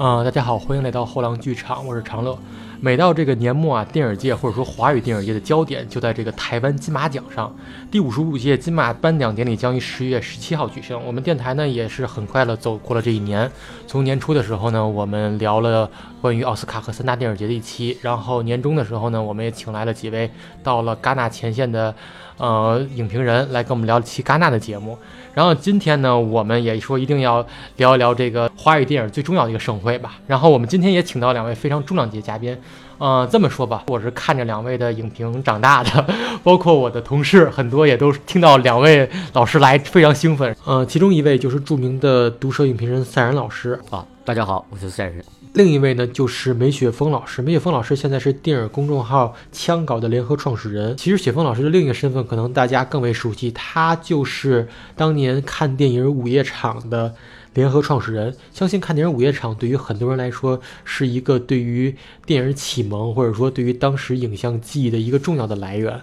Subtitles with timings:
[0.00, 2.38] 嗯，大家好，欢迎来到后浪剧场，我是长乐。
[2.80, 7.52] 每到这个年末啊，电影界或者说华语电影界的焦点就在这个台湾金马奖上。
[7.90, 10.96] 第五十五届金马颁奖典礼将于十一月十七号举行。
[11.04, 13.50] 我们电台呢也是很快的走过了这一年。
[13.88, 15.90] 从年初的时候呢，我们聊了
[16.20, 20.30] 关于奥斯卡和三大电影节的一期，然后年终的时候呢，我们也请来了几位
[20.62, 21.92] 到了戛纳前线的
[22.38, 24.96] 呃影评人来跟我们聊一期戛纳的节目。
[25.34, 27.46] 然后今天呢，我们也说一定要
[27.76, 30.18] 聊一聊这个华语电影最重要的一个盛会吧。
[30.26, 32.56] 然后我们今天也请到两位非常重量级的嘉宾。
[32.98, 36.04] 呃，这么说吧，我是看着两位的影评长大的，
[36.42, 40.56] 包括我的同事很多也都听到两位老师来非常兴奋。
[40.64, 45.24] 呃，其中一位就是著名的毒舌影评人赛然老师啊，大家好，我是赛人。
[45.54, 50.94] 另一位呢就是梅雪峰老师，梅雪峰老师现在是电影公众号“枪稿”的联合创始人。
[50.98, 57.14] 其实雪峰老师的另一个身份可能大家更为熟悉，他就是当年看电影午夜场的。
[57.54, 65.98] 联合创始人相信看电影午夜场对于很多人来说是一个对于电影启蒙或者说对于当时影像记忆的一个重要的来源。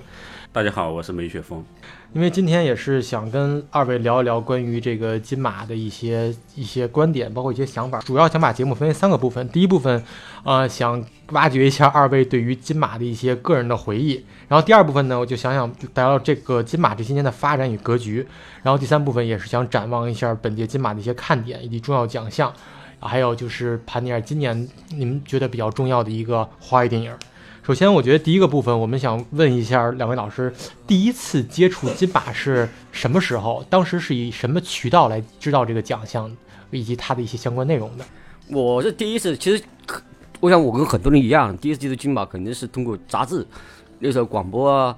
[0.52, 1.64] 大家好，我是梅雪峰。
[2.16, 8.00] 因为今天也是想跟二位聊一聊关于这个金马的一些一些观点，包括一些想法。
[8.00, 9.46] 主要想把节目分为三个部分。
[9.50, 10.02] 第一部分，
[10.46, 14.26] 呃，想挖掘一下二位对于金马的一些个人的回忆。
[14.48, 18.26] 然后第二部分呢，我就想想就聊聊这个金马这些年的发展与格局。
[18.64, 22.54] 然后第三部分也是想展望一下本届金马的一些看点以及重要奖项，
[23.02, 27.14] 还有就是盘点今年你们觉得比较重要的一个华语电影。
[27.66, 30.54] 首先，我觉得第一个部分，我们想问一下两位老师，
[30.86, 33.66] 第一次接触金马是什么时候？
[33.72, 36.32] 当时是以什么渠道来知道这个奖项
[36.70, 38.06] 以及它的一些相关内容的？
[38.50, 39.64] 我是第一次，其实
[40.40, 43.44] 我想我跟很多人一样，第一次接触金马肯定是通过杂志，
[43.98, 44.96] 那时候广播啊，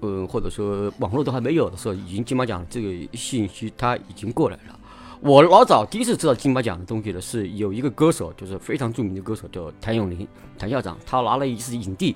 [0.00, 4.76] 嗯，或者说网络都还没有的时候，已经金马奖这个信息它已经过来了。
[5.20, 12.14] 我老早第一次知道金马奖的东西呢是有一个歌手，就是非常著名的歌手，叫谭咏麟，谭校长，他拿了一次影帝，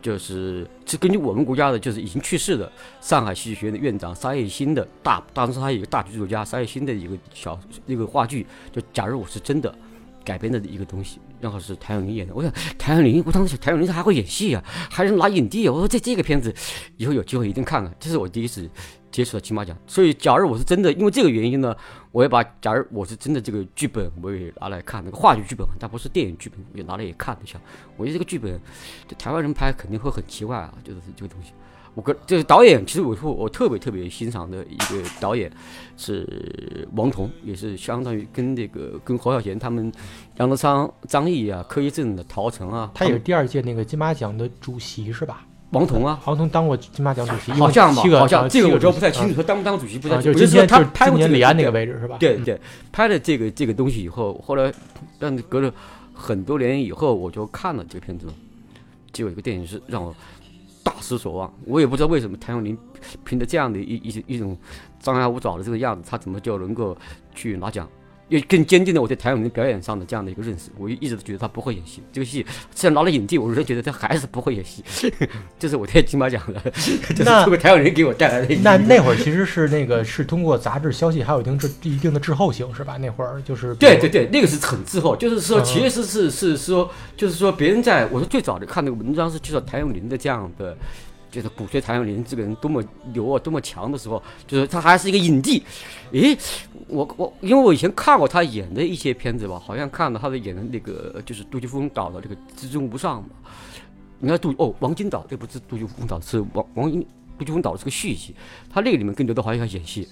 [0.00, 2.70] 就是是根据我们国家的，就是已经去世的
[3.00, 9.74] 上海戏剧学院的院长沙叶新的大，当时他有一个大剧作家沙叶新的一个小一个话剧，就假如我是真的
[10.24, 12.34] 改编的一个东西，然后是谭咏麟演的。
[12.34, 15.72] 我想谭咏麟，我当时想谭咏麟他还会演戏啊，还能拿影帝啊！
[15.72, 16.54] 我说这这个片子
[16.96, 18.70] 以后有机会一定看看，这是我第一次。
[19.12, 21.76] 接触了金马奖，所以假如我是真的，因为这个原因呢，
[22.12, 27.60] 我也把假如我是真的这个剧本，我也拿来看那个话剧剧本，但不是电影剧本，我也拿来也看一下。
[27.98, 28.58] 我觉得这个剧本，
[29.18, 31.52] 台湾人拍肯定会很奇怪啊，就是这个东西。
[31.94, 35.50] 我个就是导演，其实我我特别特别欣赏的一个导演
[35.96, 39.92] 是王彤，也是相当于跟这个跟侯孝贤他们
[40.38, 45.46] 杨德昌、张译啊、柯一正的陶成啊，他也是第二届那个金马奖的主席是吧？
[45.70, 50.38] 王彤啊，王彤当过金马奖主席，好像吧，好像这个我就不太清楚，他当不当主席不太清楚。
[50.38, 52.16] 就是今天他拍过李安那个位置是吧？
[52.18, 52.60] 对对，
[52.90, 54.72] 拍了这个这个东西以后，后来
[55.18, 55.72] 但隔了
[56.14, 58.26] 很多年以后，我就看了这个片子，
[59.12, 60.14] 就有一个电影是让我
[60.82, 61.52] 大失所望。
[61.66, 62.76] 我也不知道为什么谭咏麟
[63.24, 64.56] 凭着这样的一一一种
[65.00, 66.96] 张牙舞爪的这个样子，他怎么就能够
[67.34, 67.88] 去拿奖？
[68.32, 70.70] 也更坚定了我对谭咏麟表演上的这样的一个认识。
[70.78, 72.02] 我一直都觉得他不会演戏。
[72.10, 72.44] 这个戏
[72.74, 74.82] 虽然拿了影帝，我仍然觉得他还是不会演戏。
[75.60, 78.54] 这是我对金马奖的， 就是通过谭咏麟给我带来的。
[78.62, 82.96] 那那会儿其实是那个是通过杂志消息，还有一定滞一定的滞后性，是吧？
[82.96, 85.14] 那会儿就是对对对，那个是很滞后。
[85.14, 90.74] 就是说，其实是是说，就是说，别人在我说最早的看那个文章是介绍谭咏麟的这样的。
[91.32, 95.62] 就是鼓吹谭咏麟这个人多么牛啊，多么强的时候，就是他还是一个影帝。
[96.12, 96.36] 诶，
[96.86, 103.20] 我我因为我以前看过他演的一些片子吧，好像看到他的演的那个就是杜琪峰导的这个《至尊无上》
[104.20, 107.00] 你看杜哦，王晶导，这不是杜琪峰导，是王王英
[107.38, 108.34] 杜琪峰导的是个续集。
[108.70, 110.06] 他那个里面更多的好像演戏。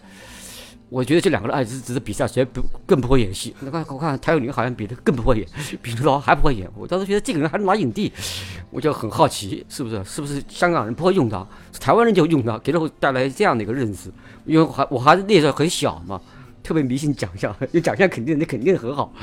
[0.90, 3.54] 我觉得这两个人哎，只只是比赛，谁不更不会演戏？
[3.60, 5.48] 那看，我看谭咏麟好像比他更不会演，
[5.80, 6.68] 比刘德华还不会演。
[6.74, 8.12] 我当时觉得这个人还能拿影帝，
[8.70, 10.02] 我就很好奇，是不是？
[10.04, 11.46] 是不是香港人不会用他，
[11.78, 14.10] 台湾人就用他，给了我带来这样的一个认识？
[14.44, 16.20] 因为还我还是那时候很小嘛，
[16.60, 19.14] 特别迷信奖项，有奖项肯定那肯定很好。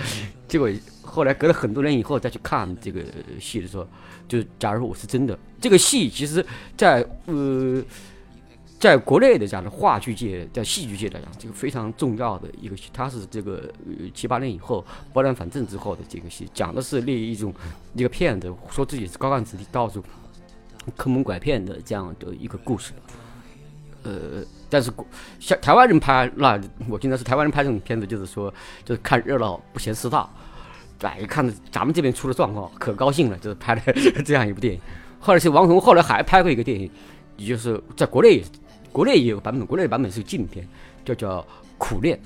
[0.48, 0.70] 结果
[1.02, 3.02] 后来隔了很多年以后再去看这个
[3.42, 3.86] 戏的时候，
[4.26, 6.46] 就假如我是真的，这个戏其实，
[6.78, 7.84] 在呃。
[8.80, 13.64] 在国内的这样的话剧界、在戏剧界来讲，这个非常重要的一个戏，它是这个
[14.14, 17.52] 七八年以后拨乱反正之后的这个戏，讲的是另一种
[17.96, 20.04] 一个骗子说自己是高干子弟，到处
[20.96, 22.94] 坑蒙拐骗的这样的一个故事。
[24.04, 24.92] 呃，但是
[25.40, 28.54] 像台湾人拍，那我经常是台湾人拍这种片子，就是说
[28.86, 30.30] 就是看热闹不嫌事大，
[31.02, 33.82] 哎，一看咱们这边出了状况，可高兴了，就是拍了
[34.24, 34.80] 这样一部电影。
[35.20, 36.92] 后来是王彤，后来还拍过一个电影，
[37.38, 38.44] 也就是在国内。
[38.98, 40.68] 国内也有版本，国内的版本是禁片，
[41.06, 41.46] 叫叫
[41.78, 42.20] 苦练。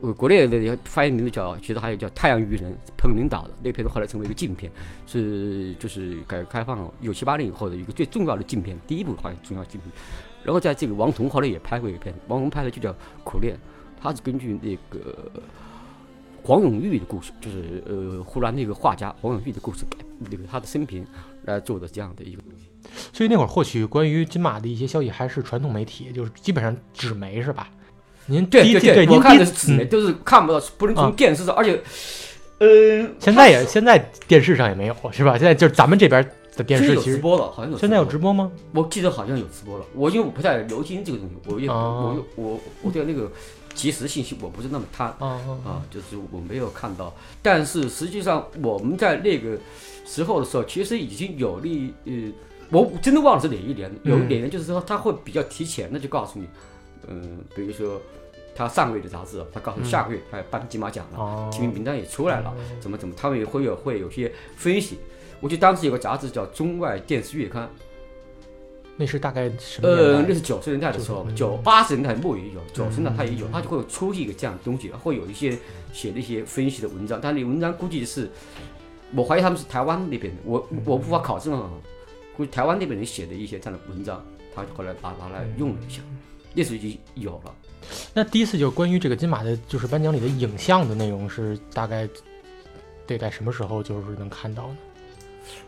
[0.00, 4.72] 呃，国内的翻译名字叫，其实还有叫《太阳鱼人》，彭领导的那片子，后来成为一个禁片，
[5.06, 9.92] 是就是改革开放有七八年以后的一个最重要的禁片，第一部好像重要禁片。
[10.42, 12.90] 然后在这个王彤后来也拍过一片，王彤拍的就叫
[13.22, 13.54] 《苦恋》，
[14.00, 15.30] 他是根据那个
[16.42, 21.06] 黄永玉的故事，就是呃湖南那个画家黄永玉的故事改那个他的生平
[21.42, 22.69] 来做的这样的一个东西。
[23.12, 27.68] 所以那会儿获取关于金马的一些消息还是传统媒体，就是基本上纸媒是吧？
[28.26, 31.80] 您对对对，我看的是纸媒，就是看不到，不能从啊电视上，而且
[32.58, 33.98] 呃，现在也现在
[34.28, 35.32] 电视上也没有是吧？
[35.36, 36.22] 现在就是咱们这边
[36.56, 38.52] 的电视其实直播了，好像有现在有直直播吗？
[38.72, 39.84] 我记得好像有直播了。
[39.94, 43.32] 我因为我不太留心这个东西，我也哦我我我对那个
[43.74, 45.08] 即时信息我不是那么贪。
[45.18, 47.12] 啊啊啊，就是我没有看到，
[47.42, 49.58] 但是实际上我们在那个
[50.06, 52.12] 时候的时候，其实已经有利呃，
[52.70, 56.46] 我真的忘了是哪一年，有一嗯年就是说他会比较提前的就告诉你，
[57.08, 58.00] 嗯、比如说
[58.54, 64.98] 他上个月的杂志，他告诉你下个月他要颁金马奖了，哦提名名单也出来了，怎么怎么，他们也会有会有些分析。
[65.40, 67.64] 我记得当时有个杂志叫《中外电视月刊》，
[68.96, 69.88] 那是大概什么？
[69.88, 75.58] 呃，那是九十年代的时候九八十年代末也有，九十年代他也有，嗯它就会有出一个这样的东西，会有一些
[75.92, 78.28] 写的一些分析的文章，但那文章估计是，
[79.16, 81.70] 我怀疑他们是台湾那边的，我我无法考证啊，
[82.40, 86.00] 估计台湾那边人写的一些这样的文章，他后来把拿来用了一下，
[86.54, 87.54] 那时候已经有了。
[88.14, 92.08] 那第一次就是关于这个金马的，就是颁奖礼的影像的内容是大概
[93.06, 94.76] 得在什么时候就是能看到呢？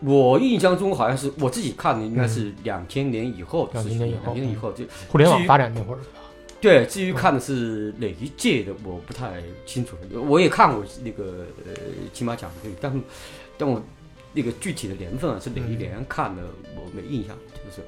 [0.00, 5.98] 我印象中好像是我自己看的，应该是两千年以后的事情，2000年以后两千年以后就互联网发展那会儿，
[6.58, 9.94] 对，至于看的是哪一届的，我不太清楚。
[10.26, 11.74] 我也看过那个呃
[12.14, 13.02] 金马奖的，但
[13.58, 13.82] 但我
[14.32, 16.42] 那个具体的年份啊是哪一年看的，
[16.76, 17.36] 我没印象。
[17.64, 17.82] 就是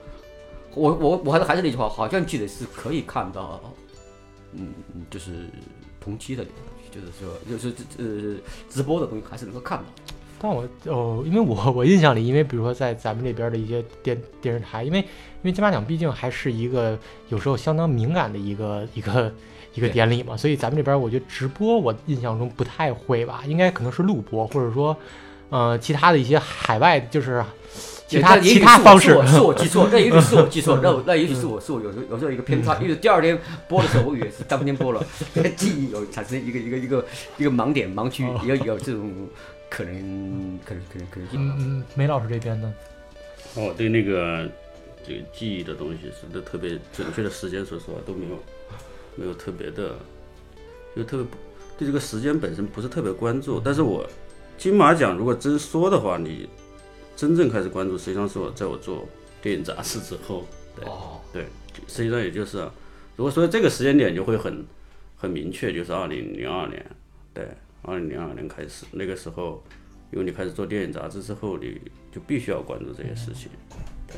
[0.75, 3.61] 我我我还是还是那句话，好像记得是可以看到，
[4.53, 4.73] 嗯，
[5.11, 5.49] 就是
[6.01, 6.45] 同期的，
[6.91, 8.37] 就是说就是呃
[8.69, 9.85] 直播的东西还是能够看到。
[10.39, 15.07] 但我哦，因为我我印象里，因为比如说在咱们这边的一些电电视台，因为因
[15.43, 16.99] 为金马奖毕竟还是一个
[17.29, 19.33] 有时候相当敏感的一个一个
[19.75, 24.95] 一个典礼嘛，所以咱们这边我觉得直播我印象中不太会吧，应该可能是录播，或者说
[25.51, 27.45] 呃其他的一些海外就是
[28.07, 33.39] 其他其那也许是我他方式是我记错，那也许是我记错， 那我那也许是我是我有时候有时候一个偏差，因为第二天
[33.69, 35.05] 播的时候我以为是当天播了，
[35.57, 37.05] 记忆有产生一个一个一个
[37.39, 39.11] 一个盲点盲区，也有有这种
[39.71, 41.41] 可能可能可能可能性。
[41.41, 42.73] 嗯嗯，梅老师这边呢？
[43.57, 44.49] 哦对那个
[45.07, 48.43] 这个记忆的东西是的特别准确的时间，说实话都没有
[49.17, 49.97] 没有特别的，
[50.95, 51.37] 就特别不
[51.79, 53.61] 对这个时间本身不是特别关注。
[53.65, 54.05] 但是我
[54.57, 56.49] 金马奖如果真说的话，你
[57.17, 59.07] 真正开始关注，实际上是我在我做
[59.43, 61.47] 电影杂志之后，对哦，对，
[61.87, 62.59] 实际上也就是，
[63.17, 64.65] 如果说这个时间点就会很
[65.17, 66.85] 很明确，就是二零零二年，
[67.33, 67.47] 对，
[67.83, 69.63] 二零零二年开始，那个时候，
[70.13, 73.51] 因为你开始做电影杂志之后，你就必须要关注这些事情，
[74.09, 74.17] 对，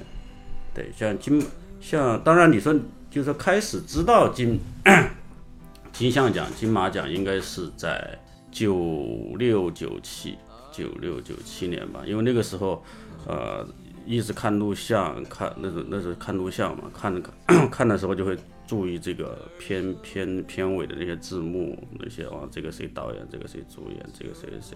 [0.74, 1.44] 对，像金，
[1.80, 2.72] 像当然你说
[3.10, 4.60] 就是说开始知道金
[5.92, 8.18] 金像奖、金马奖应该是在
[8.56, 10.34] 九六九七
[10.72, 12.82] 九六九七年吧，因为那个时候，
[13.26, 13.68] 呃，
[14.06, 18.34] 一直看录像，看那时候那时候看录像嘛，看看 看的时候就会
[18.66, 24.74] 注意这个片片片尾的那些字幕，那些哦，这个谁导演，这个谁主演，这个谁谁，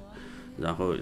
[0.58, 0.94] 然后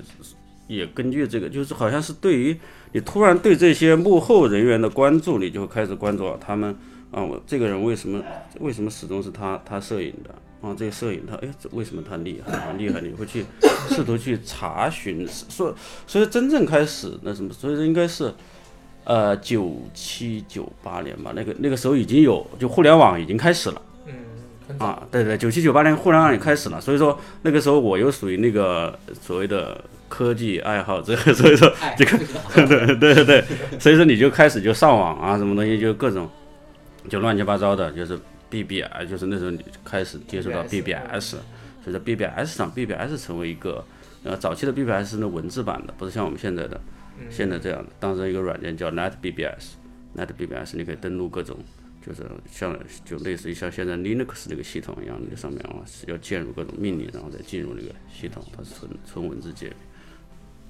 [0.68, 2.56] 也根据这个，就是好像是对于
[2.92, 6.72] 你突然对这些幕后人员的关注，你就会开始关注他们
[7.10, 8.22] 啊，我这个人为什么
[8.60, 10.32] 为什么始终是他他摄影的。
[10.60, 10.74] 啊？
[10.76, 12.72] 这个摄影他哎，这为什么他厉害啊？
[12.76, 13.44] 厉害，你会去
[13.88, 15.74] 试图去查询，说
[16.06, 18.32] 所以真正开始那什么，所以说应该是。
[19.04, 23.80] 呃，九七九八年吧，那个那个时候已经有，就互联网已经开始了。
[24.04, 32.18] 嗯，啊，对对，九七九八年互联网也开始了，所以说那个时候我又属于那个所谓的科技爱好者， 所以说哎， 这个
[32.54, 33.44] 对对对对，
[33.80, 36.28] 所以说你就开始就上网啊，什么东西就各种
[37.08, 38.18] 就乱七八糟的，就是
[38.50, 41.36] BBS，就是那时候你开始接触到 BBS，
[41.82, 43.84] 所以在 BBS 上，BBS 成为一个
[44.24, 46.80] 呃早期的 BBS 是那文字版的，不是像我们现在的
[47.30, 51.56] 现在这样的，当时一个软件叫 NetBBS，NetBBS 你可以登录各种。
[52.00, 59.76] 就是像就类似于像现在 Linux 那个系统一样，那个上面啊是要键入各种命令，然后再进入那个系统，它是纯纯文字界面。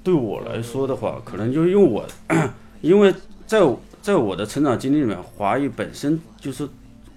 [0.02, 2.04] 对我来说的话，可能就因为我，
[2.80, 3.14] 因为
[3.46, 3.60] 在
[4.02, 6.68] 在我的成长经历里面，华语本身就是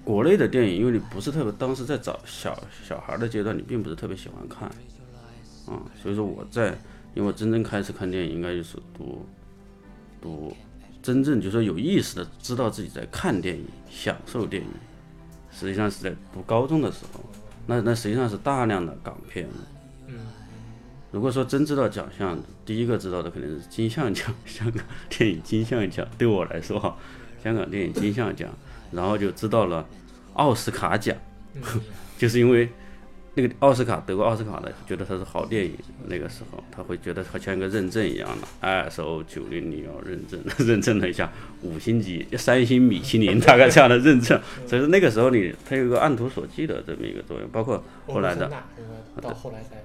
[0.03, 4.67] 国内的电影，因为你不是特别当时在找小小孩的阶段，你并不是特别喜欢看，
[5.67, 6.69] 啊，所以说我在
[7.13, 9.25] 因为我真正开始看电影，应该就是读
[10.21, 10.55] 读
[11.01, 14.69] 真正就说有意识的知道自己在看电影、享受电影，
[15.51, 17.23] 实际上是在读高中的时候，
[17.67, 19.47] 那那实际上是大量的港片。
[21.11, 26.07] 如果说真知道奖项，第一个知道的肯定是金像奖，香港电影金像奖。
[26.17, 26.95] 对我来说哈，
[27.43, 28.49] 香港电影金像奖，
[28.91, 29.85] 然后就知道了
[30.33, 31.15] 奥斯卡奖，
[32.17, 32.69] 就是因为
[33.33, 35.73] 那个奥斯卡得过奥斯卡的，觉得它是好电影。
[36.07, 41.31] 那个时候他会觉得好像一个认证一样的，ISO 九零零幺认证， 认证了一下
[41.61, 44.39] 五星级三星米其林大概这样的认证。
[44.67, 48.51] 所以说那个时候你它有一个按图索骥的这么一个作用，包括后来的。
[49.21, 49.81] 到后来才。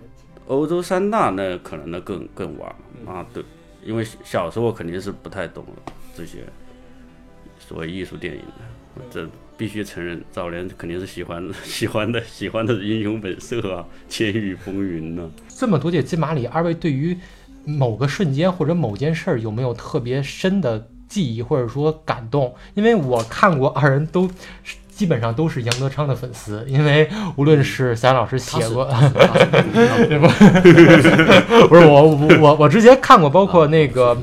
[0.49, 2.73] 欧洲三大那可能那更更晚
[3.05, 3.43] 啊，对，
[3.85, 5.65] 因为小时候肯定是不太懂
[6.17, 6.45] 这些
[7.59, 8.55] 所谓艺术电影的，
[9.11, 9.27] 这
[9.57, 15.31] 必须承认，早年肯定是喜欢喜欢的 喜欢的《英雄本色》啊，《监狱风云》呢。
[15.49, 17.17] 这么多届金马里，二位对于
[17.65, 22.55] 某个瞬间或者某件事儿有没有特别深的记忆或者说感动？
[22.75, 24.31] 因为我看过二人都。
[24.97, 28.87] 基本上都是杨德昌的粉丝，因为无论是三老师写过
[31.69, 34.17] 不是我我我我之前看过，包括那个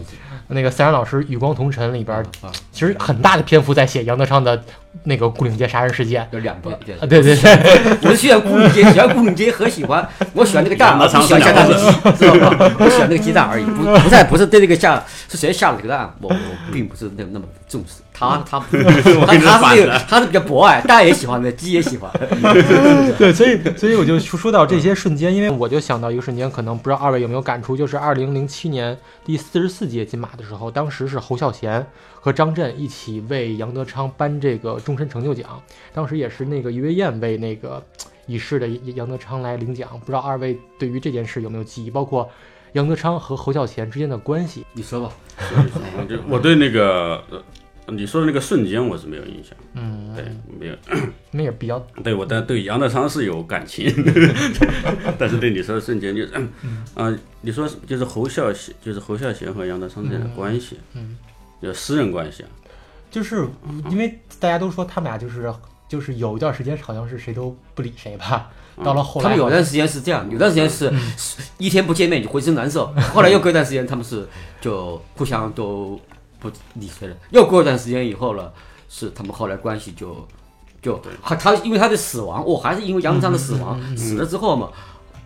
[0.48, 2.26] 那个三然老师《与光同尘》里边，
[2.72, 4.64] 其实很大的篇幅在写杨德昌的。
[5.04, 12.72] 那个顾岭街杀人事件有两个，啊，对对对， 我喜欢顾岭街，喜欢顾岭街和喜欢， 我喜欢那个蛋，我喜欢下蛋的鸡， 知道吗？
[12.80, 16.36] 我喜欢那个鸡蛋而已，不不在不是对那个下是谁下了这个蛋，我我
[16.72, 22.12] 并不是那那么重视，他他他他是他是比较博爱，蛋也喜欢的，鸡也喜欢，
[23.18, 28.96] 对，所以所以我就说到这些瞬间，因为我就想到一个瞬间，可能不知道二位有没有感触，就是二零零七年
[29.26, 31.86] 第四十四届金马的时候，当时是侯孝贤。
[32.24, 35.62] 和张震一起为杨德昌颁这个终身成就奖，
[35.92, 37.84] 当时也是那个于为燕为那个
[38.27, 38.65] 已逝的
[38.96, 41.92] 杨德昌来领奖，不知道二位对于这件事有没有记忆？
[41.92, 42.30] 包括
[42.72, 45.12] 杨德昌和侯孝贤之间的关系，你说吧。
[46.30, 47.22] 我对那个
[47.88, 50.24] 你说的那个瞬间我是没有印象，嗯，对，
[50.58, 50.75] 没有，
[51.32, 53.94] 那也比较对我，但对杨德昌是有感情，
[55.20, 56.34] 但是对你说的瞬间就是，
[56.94, 61.18] 啊，你说就是侯孝贤，就是侯孝贤和杨德昌之间的关系，嗯。
[61.63, 62.50] 有私人关系啊，
[63.10, 63.48] 就是
[63.89, 65.51] 因为大家都说他们俩就是
[65.88, 68.51] 就是有一段时间好像是谁都不理谁吧，
[68.84, 70.91] 到了后来他们有段时间是这样，有段时间是
[71.58, 74.27] 一天不见面就浑身难受， 后来又隔一段时间他们是
[74.60, 76.00] 就互相都
[76.39, 78.51] 不理谁了，又过一段时间以后了，
[78.89, 80.27] 是他们后来关系就
[80.82, 84.70] 就他他因为他的死亡，我还是因为杨德昌的死亡死了之后嘛。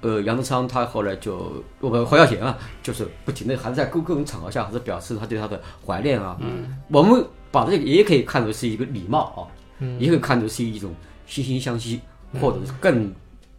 [0.08, 6.38] 呃，杨德昌他后来就我们侯孝贤啊，就是不停的还是在各各种场合下，还是表示他对他的怀念啊。
[6.40, 7.22] 嗯，我们
[7.52, 9.40] 把这个也可以看作是一个礼貌啊，
[9.80, 10.96] 嗯也可以看作是一种
[11.28, 12.00] 惺惺相惜，
[12.40, 13.14] 或者是更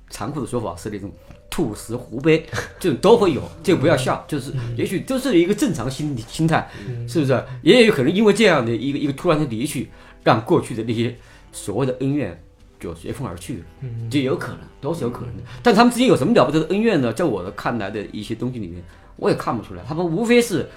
[0.09, 1.13] 残酷的说法是那种
[1.51, 2.47] 兔死狐悲，
[2.81, 3.43] 这种都会有。
[3.63, 6.67] 这个不要笑，就是也许都是一个正常心理心态，
[7.07, 7.45] 是不是？
[7.61, 9.91] 也有可能因为这样的一个一个突然的离去，
[10.25, 11.15] 让过去的那些
[11.53, 12.43] 所谓的恩怨。
[12.79, 13.65] 就随风而去了，
[14.09, 15.43] 就有可能，都是有可能的。
[15.63, 17.13] 但他们之间有什么了不得的恩怨呢？
[17.13, 18.83] 在我的看来的一些东西里面，
[19.17, 19.83] 我也看不出来。
[19.87, 20.69] 他们无非是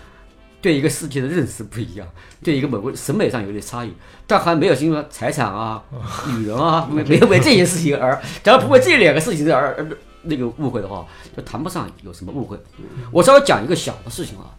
[0.61, 2.07] 对一个世界的认识不一样，
[2.43, 3.91] 对一个某个审美上有点差异，
[4.25, 5.83] 但还没有因为财产啊、
[6.37, 9.87] 女人啊， 没没有为这些事情而，假如不为这两个事情而而
[10.23, 11.05] 那个误会的话，
[11.35, 12.57] 就谈不上有什么误会。
[13.11, 14.53] 我稍微讲一个小的事情啊，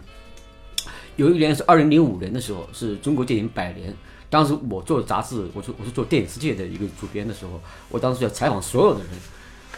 [1.16, 3.92] 有一年是二零零五年的时候，是中国电影百年。
[4.32, 7.60] 当时我做杂志，我做我是做电影世界的一个主编的时候，
[7.90, 9.10] 我当时要采访所有的人，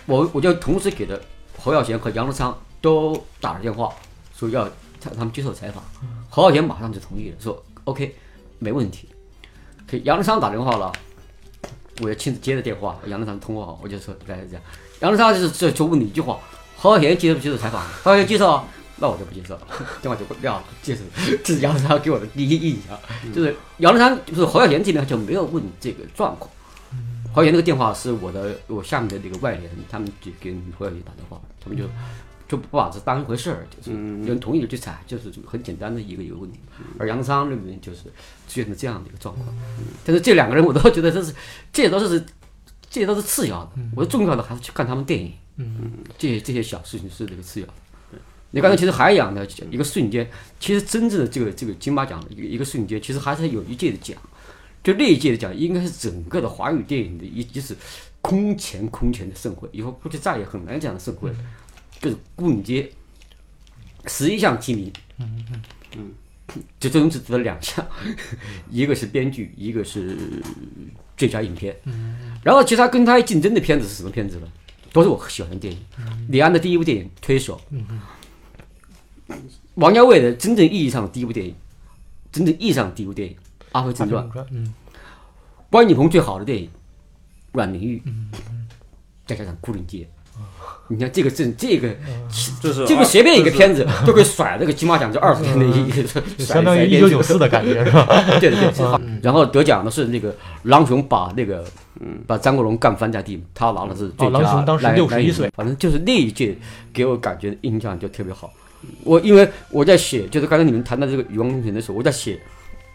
[0.07, 1.21] 我我就同时给的
[1.59, 3.93] 侯耀贤和杨德昌都打了电话，
[4.33, 4.65] 说要
[5.01, 5.83] 他他们接受采访，
[6.31, 8.15] 侯耀贤马上就同意了，说 OK
[8.61, 9.09] 没问题。
[9.89, 10.93] 给杨德昌打电话了，
[12.01, 14.63] 我要亲自接的电话，杨德昌通话，我就说来这样，
[15.01, 16.39] 杨德昌就是就就问你一句话，
[16.77, 17.85] 侯耀贤接不接受采访？
[18.05, 18.63] 侯耀贤接受。
[18.97, 19.67] 那我就不接受了，
[20.01, 20.65] 电话就不撂了。
[20.83, 21.03] 这是
[21.43, 22.99] 这是杨德昌给我的第一印象，
[23.33, 26.51] 就是杨德昌就是侯耀贤这边就没有问这个状况。
[27.33, 31.85] 侯耀贤那个电话是我的我下面的那个外联，他们就给侯耀贤打电话，他们就
[32.47, 36.61] 就不把这当一回事儿，就是有人同意了就采，就是很简单的一个一个问题。
[36.97, 39.49] 而杨德昌那边就是出现了这样的一个状况。
[40.05, 41.35] 但是这两个人我都觉得这是
[41.73, 42.21] 这些都是
[42.89, 45.33] 这些都是次要的，我重要的还是去看他们电影。
[45.57, 47.73] 嗯，这些这些小事情是这个次要的。
[48.55, 50.25] 你刚才其实还讲的一个瞬间，
[50.61, 54.17] 其实真正的这个这个金马奖的一个一个瞬间，其实还是有一届的奖，
[54.81, 57.77] 就那一届的奖应该是整个的华语电影的一就是
[58.21, 61.33] 空前空前的盛会，以后估计再也很难讲的盛会，
[62.01, 62.89] 就是顾影街
[64.07, 65.63] 十一项提名，嗯嗯
[65.97, 66.13] 嗯，
[66.79, 67.85] 就最终只得了两项，
[68.71, 70.17] 一个是编剧，一个是
[71.17, 71.77] 最佳影片，
[72.45, 74.47] 然后其他跟他竞争的片子是什么片子呢？
[74.93, 75.81] 都是我喜欢的电影，
[76.29, 77.61] 李安的第一部电影《推手》。
[79.75, 81.54] 王家卫的真正意义上的第一部电影，
[82.31, 83.35] 真正意义上的第一部电影
[83.73, 84.25] 《阿飞正传》。
[84.50, 84.73] 嗯。
[85.71, 86.66] 关锦鹏最好的电影
[87.52, 88.02] 《阮玲玉》。
[89.26, 90.07] 再加上牯岭街，
[90.88, 91.88] 你看这个这这个
[92.61, 98.07] 就是这个随便一个片子都可以甩这个金马奖这二十天的一相当于一九九四的感觉是吧？
[98.38, 101.64] 对对对，然后得奖的是那个狼雄把那个
[102.00, 106.54] 嗯把张国荣干翻在地，他拿的是最佳哦狼熊当时六十一岁反正就是那一届
[106.93, 108.52] 给我感觉印象就特别好。
[109.05, 112.35] 我因为我在写，就是刚才你们谈到这个《渔王冲田》的时候，我在写《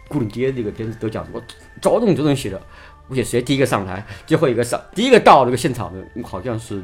[0.08, 1.40] 古岭街》这个片子得奖，我
[1.82, 2.62] 着重着重写的，
[3.08, 6.84] 我写谁第一个上台，最后一个上，第一个到这个现场的好像是，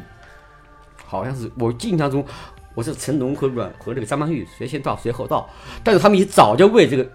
[1.05, 2.25] 好像是我印象中
[2.73, 5.49] 我是成龙和阮和那个张曼玉谁先到谁后到，
[5.83, 7.09] 但是他们也早就为这个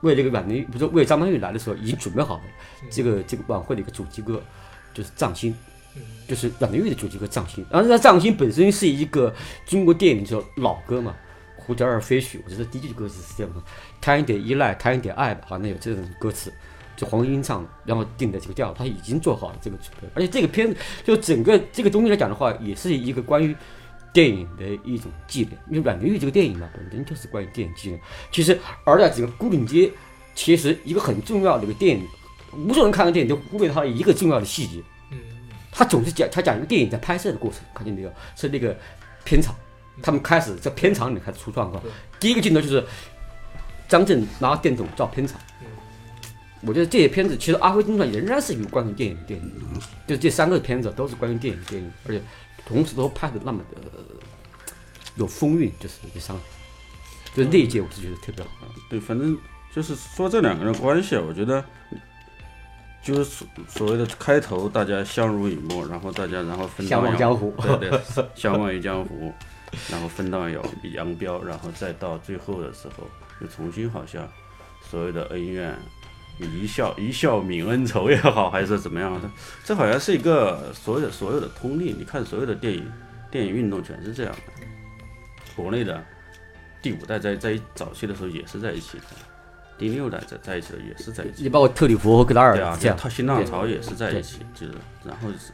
[0.00, 2.42] 为这个阮玲，不是为张曼玉来的时候已经准备好了
[2.90, 4.42] 这个这个晚会的一个主题歌，
[4.94, 5.52] 就是《藏心》。
[6.26, 11.14] 就是阮玲玉的主题歌《藏心》，然后那《藏心》本身是一个中国电影叫老歌嘛，
[11.64, 13.62] 《蝴蝶儿飞絮》，我觉得第一句歌词是这样的：
[14.00, 16.52] 谈一点依赖，谈一点爱吧，好像有这种歌词，
[16.96, 23.56] 就黄莺唱的，然后定的这个调，他已经做好了这个准备，而且这个片子就整个这个东西来讲的话，也是一个关于
[24.12, 28.00] 电影的一种纪念，因为阮玲玉这个电影嘛，本身就是关于电影纪念。
[28.30, 29.86] 其实，而在整个《牯岭街》，
[30.34, 32.06] 其实一个很重要的一个电影，
[32.52, 34.82] 无数人看的电影都忽略它一个重要的细节。
[35.78, 38.12] 他总是讲他讲一个电影在拍摄的过程，看见没有？
[38.34, 38.76] 是那个
[39.24, 39.54] 片场，
[40.02, 41.80] 他们开始在片场里开始出状况。
[42.18, 42.84] 第一个镜头就是
[43.86, 45.40] 张震拿电筒照片场。
[46.62, 49.52] 我觉得这些片子其实《阿飞正传》仍然是有关于电影的电影，
[50.08, 52.20] 就是这三个片子都是关于电影的电影，而且
[52.66, 53.80] 同时都拍的那么的
[55.14, 56.42] 有风韵，就是这三个，
[57.36, 58.50] 就是那一届我是觉得特别好。
[58.90, 59.38] 对，反正
[59.72, 61.64] 就是说这两个人关系啊，我觉得
[63.08, 68.00] 就是所所谓的开头大家相濡以沫，然后大家然后分道相忘扬江湖对对，
[68.34, 69.32] 相忘于江湖，
[69.90, 73.08] 然后分道扬扬镳，然后再到最后的时候
[73.40, 74.28] 又重新好像
[74.90, 75.74] 所谓的恩怨。
[76.40, 79.28] 一笑一笑泯恩仇也好，还是怎么样的，
[79.64, 81.92] 这好像是一个所有的所有的通例。
[81.98, 82.86] 你看所有的电影
[83.28, 84.52] 电影运动全是这样的。
[85.56, 86.00] 国内的
[86.80, 89.04] 第五代在在早期的时候也是在一起的，
[89.78, 91.48] 第六代在在一起的也是在一起你。
[91.48, 95.52] 包括特里弗和戈达对啊，尔这样，他新浪潮也是在一起，就是然后就是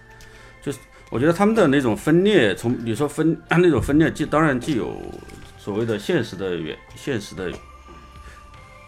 [0.63, 0.79] 就是
[1.11, 5.01] 我觉得他们的那种分裂，从你说分那种分裂，既当然既有
[5.59, 7.53] 所谓的现实的原现实的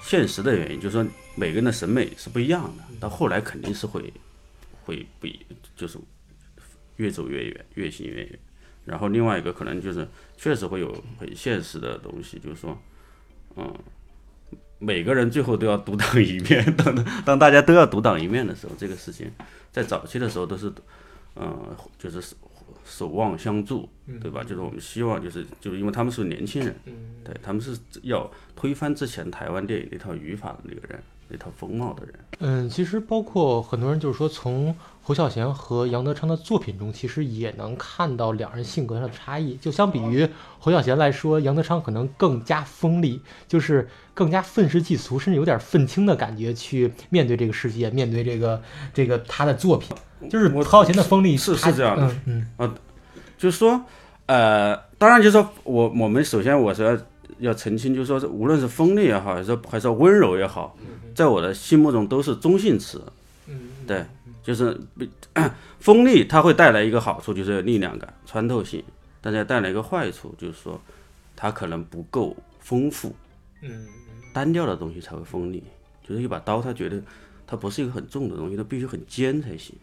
[0.00, 4.12] 现实的原因，就是说每个人的审美是不一样的，到后来肯定是会
[4.84, 5.38] 会不一，
[5.76, 5.98] 就是
[6.96, 8.38] 越走越远，越行越远。
[8.84, 12.80] 然后另外一个可能就是确实会有很现实的东西，就是说，
[13.56, 13.74] 嗯，
[14.78, 16.64] 每个人最后都要独当一面。
[16.76, 19.30] 当当大家都要独当一面的时候，这个事情
[19.72, 20.72] 在早期的时候都是，
[21.36, 22.36] 嗯，就是守
[22.84, 23.88] 守望相助，
[24.20, 24.42] 对吧？
[24.42, 26.74] 就是我们希望就是就是因为他们是年轻人，
[27.24, 32.14] 对他们是要推翻之前台湾电影那套语法的那个人，那套风貌的人。
[32.38, 39.56] 嗯，其实包括很多人就是说，从侯孝贤和杨德昌的作品中，其实也能看到两人性格上的差异。
[39.56, 48.60] 就相比于侯孝贤来说，杨德昌可能更加锋利，就是更加愤世嫉俗，甚至有点愤青的感觉去面对这个世界，面对这个
[48.92, 49.96] 这个他的作品。
[50.28, 52.74] 就是我侯孝贤的锋利是是这样的嗯嗯
[53.38, 53.82] 就是说，
[54.26, 56.98] 呃，当然就是说我我们首先我是要
[57.38, 60.76] 要澄清，就是说这无论是锋利也好，还是还是温柔也好，
[61.14, 63.02] 在我的心目中都是中性词。
[63.86, 64.04] 对，
[64.42, 64.78] 就是
[65.78, 68.82] 锋利， 它会带来一个好处，就是力量感、穿透性，
[69.20, 70.80] 但是也带来一个坏处，就是说
[71.36, 73.14] 它可能不够丰富。
[73.62, 73.86] 嗯
[74.32, 75.62] 单调的东西才会锋利，
[76.06, 77.00] 就是一把刀，它觉得
[77.46, 79.74] 它不是一个很重的东西，它必须很尖才行。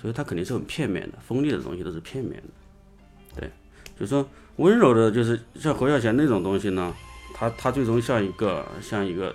[0.00, 3.40] 所以它肯定是很片面的，锋利的东西都是片面的。
[3.40, 3.50] 对，
[3.98, 4.26] 就是说
[4.62, 6.94] 温柔的，就是像侯孝贤那种东西呢，
[7.34, 9.34] 他他最终像一个像一个，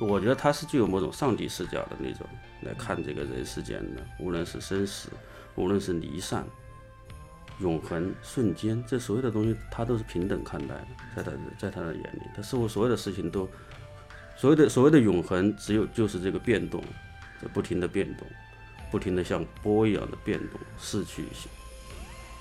[0.00, 2.24] 我觉得他是具有某种上帝视角的那种
[2.62, 5.08] 来看这个人世间的，无论是生死，
[5.56, 6.46] 无论是离散。
[7.58, 13.46] 永恒、瞬间，这所有的东西，他都是平等看待的，在他在他的眼里，他似乎所有的事情都，
[14.34, 16.82] 所谓的所谓的永恒，只有就是这个变动，
[17.38, 18.26] 这不停的变动，
[18.90, 21.24] 不停的像波一样的变动，逝去、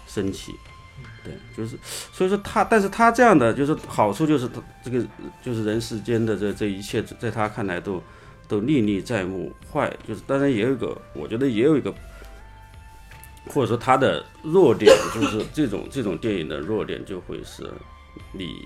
[0.08, 0.54] 升起，
[1.24, 5.06] 对，就是所以说他，但是他这样的就是好处就是他这个
[5.44, 8.02] 就是人世间的这这一切，在他看来都
[8.48, 9.54] 都历历在目。
[9.72, 11.94] 坏就是当然也有一个，我觉得也有一个。
[13.52, 17.68] 或者说他的弱点就是这种这种电影的弱点就会是
[18.32, 18.64] 你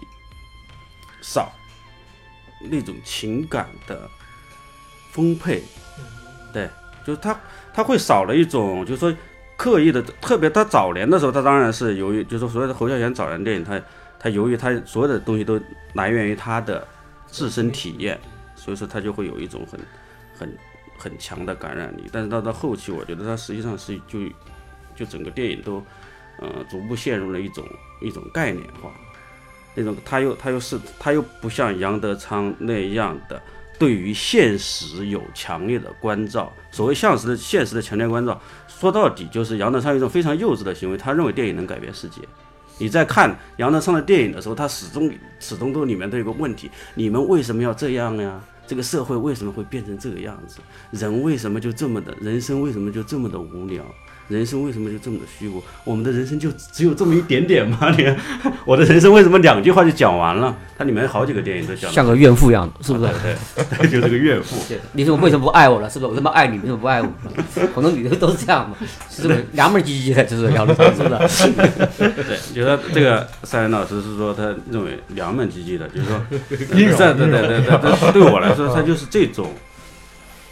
[1.22, 1.54] 少
[2.70, 4.10] 那种情感的
[5.12, 5.64] 丰沛，
[6.52, 6.70] 对，
[7.06, 7.40] 就是他
[7.74, 9.16] 他会少了一种，就是说
[9.64, 13.82] 刻意的，特别他早年的时候，他当然是由于就是说所谓的侯孝贤早年电影，他
[14.20, 15.58] 他由于他所有的东西都
[15.94, 16.86] 来源于他的
[17.28, 18.20] 自身体验，
[18.58, 19.80] 所以说他就会有一种很
[20.38, 20.58] 很
[20.98, 24.20] 很强的感染力，但是到到后期，我觉得他实际上是就
[24.94, 25.82] 就整个电影都，
[26.42, 27.64] 呃，逐步陷入了一种
[28.02, 28.92] 一种概念化，
[29.76, 33.42] 那种他又他又是他又不像杨德昌那样的
[33.78, 36.52] 对于现实有强烈的关照。
[36.72, 42.22] 所谓现实的现实的强烈关照，说到底就是杨德昌一种非常幼稚的行为，他认为电影能改变世界。
[42.80, 48.42] 你在看杨德昌的电影的时候，他始终始终都里面都有个问题：你们为什么要这样呀？
[48.66, 50.60] 这个社会为什么会变成这个样子？
[50.92, 52.16] 人为什么就这么的？
[52.22, 53.84] 人生为什么就这么的无聊？
[54.30, 55.62] 人生为什么就这么的虚无？
[55.84, 57.94] 我们的人生就只有这么一点点吗？
[57.98, 58.18] 你看，
[58.66, 60.56] 我的人生为什么两句话就讲完了？
[60.78, 63.12] 它里面好几个电影都讲得像个怨妇一样，是不是？
[63.22, 64.56] 对对，就是个怨妇。
[64.68, 65.90] 对，你说我为什么不爱我了？
[65.90, 66.12] 是不是？
[66.12, 67.08] 我他妈爱你，你为什么不爱我？
[67.76, 68.78] 很多女的都是这样嘛，
[69.10, 69.46] 是不是？
[69.52, 72.10] 娘们唧唧的，就是杨德昌，是不是？
[72.24, 79.54] 对，就是说这个赛恩老师是说他认为娘们唧唧的，就是说，对对对对对对，对我来说，他就是这种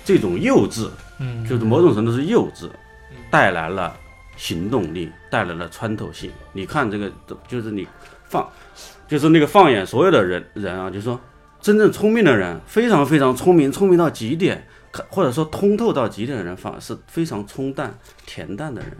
[0.04, 0.88] 这种幼稚，
[1.20, 2.70] 嗯，就是某种程度是幼稚，
[3.32, 3.96] 带来了
[4.36, 6.30] 行动力，带来了穿透性。
[6.54, 7.12] 你看这个，
[7.48, 7.88] 就是你
[8.26, 8.48] 放，
[9.08, 11.20] 就是那个放眼所有的人人啊，就是说
[11.60, 18.92] 真正聪明的人，非常非常聪明，聪明到极点，看或者说通透到极点的人，反而是非常冲淡、恬淡的人。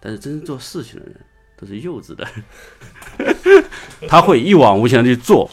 [0.00, 1.16] 但是真正做事情的人，
[1.56, 2.26] 都是幼稚的
[3.18, 3.64] 人，
[4.08, 5.50] 他会一往无前的去做，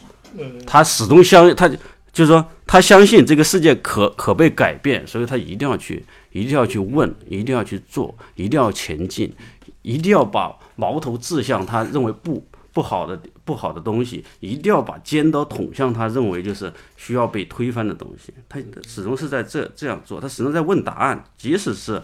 [0.66, 9.34] 他始终相他就是说他相信这个世界可可被改变，所以他一定要去，一定要去问，一定要去做，一定要前进，
[9.82, 18.34] 一定要把矛头指向他认为不不好的不好的东西，一定要把尖刀捅向他认为就是需要被推翻的东西。
[18.48, 22.02] 他始终是在这这样做，他始终在问答案，即使是。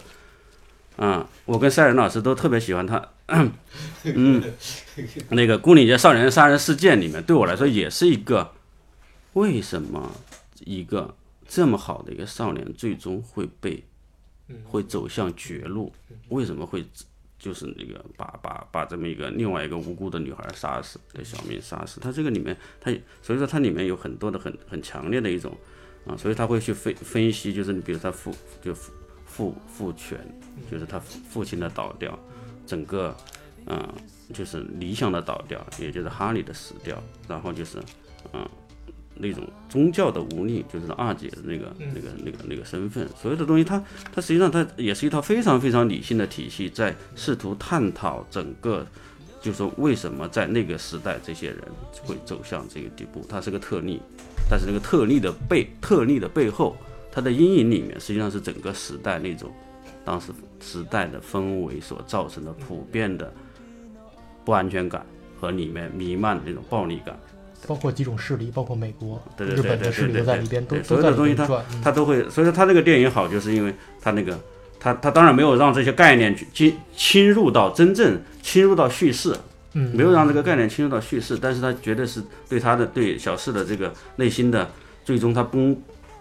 [1.02, 3.02] 嗯，我跟赛仁老师都特别喜欢他。
[4.04, 4.42] 嗯，
[5.30, 8.52] 那个《牯岭街少年杀人事件》里面，对我来说也是一个
[9.32, 10.12] 为什么
[10.64, 11.14] 一个
[11.46, 13.84] 这么好的一个少年，最终会被
[14.64, 15.92] 会走向绝路？
[16.28, 16.84] 为什么会
[17.38, 22.00] 就是那个把把把这么一个另外一个无辜的女孩杀死，对小明杀死？
[22.00, 22.90] 他这个里面，他
[23.22, 25.56] 所以说它里面有很多的很很强烈的一种
[26.06, 28.92] 啊，所以他会去分分析，就是你比如他父就父
[29.26, 30.18] 父父权。
[30.70, 32.16] 就是他父亲的倒掉，
[32.66, 33.16] 整个，
[33.66, 33.88] 嗯，
[34.34, 37.78] 就是理想的倒掉，也就是哈利的死掉，然后就是，
[38.34, 38.46] 嗯，
[39.20, 48.86] 那种宗教的无力，就是二姐的那个、那个、那个、那个身份，所有的东西，它它实际上它也是一套非常非常理性的体系，在试图探讨整个，
[49.40, 51.58] 就是说为什么在那个时代这些人
[52.04, 54.00] 会走向这个地步，它是个特例，
[54.48, 56.76] 但是那个特例的背特例的背后，
[57.12, 59.50] 它的阴影里面实际上是整个时代那种。
[60.02, 63.30] 当时时代的氛围所造成的普遍的
[64.46, 65.04] 不安全感
[65.38, 67.20] 和里面弥漫的那种暴力感，
[67.66, 71.64] 包括几种势力，包括美国、对对日本的势力都在里边，都所都在里有的东西它边转。
[71.72, 74.38] 嗯它都会，所以说它这个电影好，就是因为它那个
[74.78, 79.36] 它它当然没有让这些概念去侵侵入到真正侵入到叙事，
[79.74, 84.68] 嗯，没有让这个概念侵入到叙事，但是他绝对是对他的对小四的这个内心的
[85.04, 85.76] 最终他崩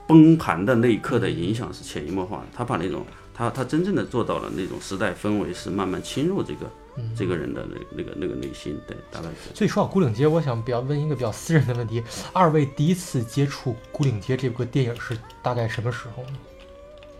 [0.08, 2.44] 崩盘的那一刻的影响是潜移默化的。
[2.54, 6.70] 他把那种他他真正的做到了那种时代氛围是慢慢侵入这个
[7.16, 9.56] 这个人的那那个那个内心，对，大概是。
[9.56, 16.38] 所以说到《孤岭街》，我想比较问一个比较私人的问题：二位第一次接触《孤岭街》这部电影是大概什么时候呢？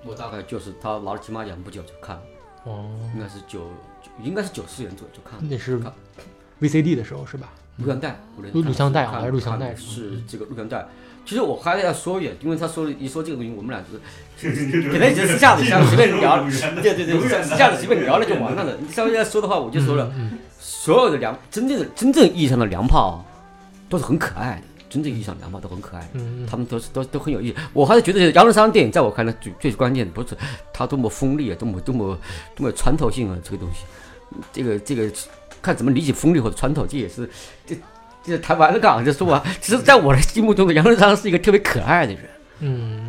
[0.06, 2.22] 我大概就是他拿了金马奖不久就看了，
[2.64, 3.68] 哦，应该是九，
[4.24, 5.46] 应该是九四年左右就看了。
[5.50, 5.80] 那是
[6.62, 7.50] VCD 的时候是吧？
[7.78, 8.20] 录像带，
[8.52, 10.88] 录录像带啊看还是录像带是这个录像带。
[11.30, 16.42] 其实我还要说一点，因为他说了一说这个东西，我们俩就是本来就私下里想随便聊，
[16.82, 18.76] 对对对，私下里随便聊了就完了的。
[18.82, 23.18] 你稍微要说的话，我就说了，嗯所有的粮，真正的真正意义上的粮炮啊，
[23.88, 26.10] 都是很可爱的，真正意义上的粮炮都很可爱
[26.50, 27.58] 他们都是都都很有意思。
[27.74, 30.36] 我还是觉得杨德昌电影在我看来最最关键的不是
[30.74, 32.18] 他多么锋利啊，多么多么
[32.56, 33.84] 多么有穿透性啊，这个东西，
[34.52, 35.08] 这个这个
[35.62, 37.30] 看怎么理解锋利或者穿透，这也是
[37.68, 37.78] 这
[38.24, 42.22] 这台湾的港就说啊，其实在我的心目中的杨德昌是一个特别可爱的人。
[42.60, 43.08] 嗯，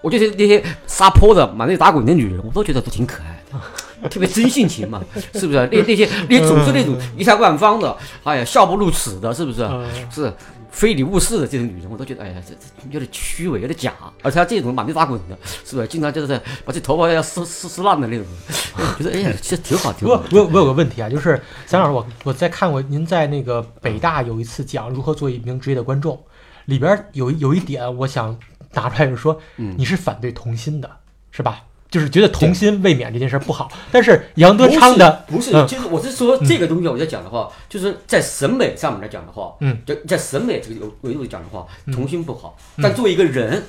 [0.00, 3.58] 我觉得那些撒泼的、满地打滚的女人，我都觉得都挺可爱的，
[4.08, 5.02] 特别真性情嘛，
[5.34, 5.68] 是不是？
[5.72, 9.62] 那那些那总是那种一财万方的，哎呀，笑不露齿的，是不是？
[9.64, 10.32] 嗯是
[10.70, 13.92] 非礼勿视的这种女人，我都觉得哎呀，这这有点虚伪，有点假。
[14.22, 15.88] 而且她这种满地打滚的，是不是？
[15.88, 18.26] 经常就是把这头发要撕撕撕烂的那种，
[18.98, 20.22] 觉得哎呀，其实挺好，挺好。
[20.32, 26.18] 我我我有个问题啊，就是蒋老师，我我在看过您在那个北大有一次讲如何做一名职业的观众，
[26.66, 28.38] 里边有有一点我想
[28.72, 30.90] 拿出来，就是说嗯你是反对童心的，
[31.30, 31.62] 是吧？
[31.90, 35.66] 就是觉得童心未泯这件事不好，但是杨德昌的不是，嗯。
[35.66, 41.92] 其实我是说这个东西，我在讲的话，就是在审美上面来讲的话，嗯，在在审美这个维度讲的话，嗯。
[41.94, 42.56] 童心不好。
[42.82, 43.64] 但作为一个人，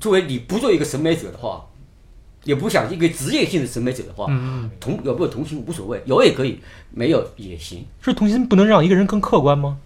[0.00, 1.64] 作为你不做一个审美者的话，
[2.44, 7.84] 也不想一个职业性的审美者的话，嗯，同有没有童心无所谓，有也可以，没有也行。
[8.00, 9.78] 是童心不能让一个人更客观吗？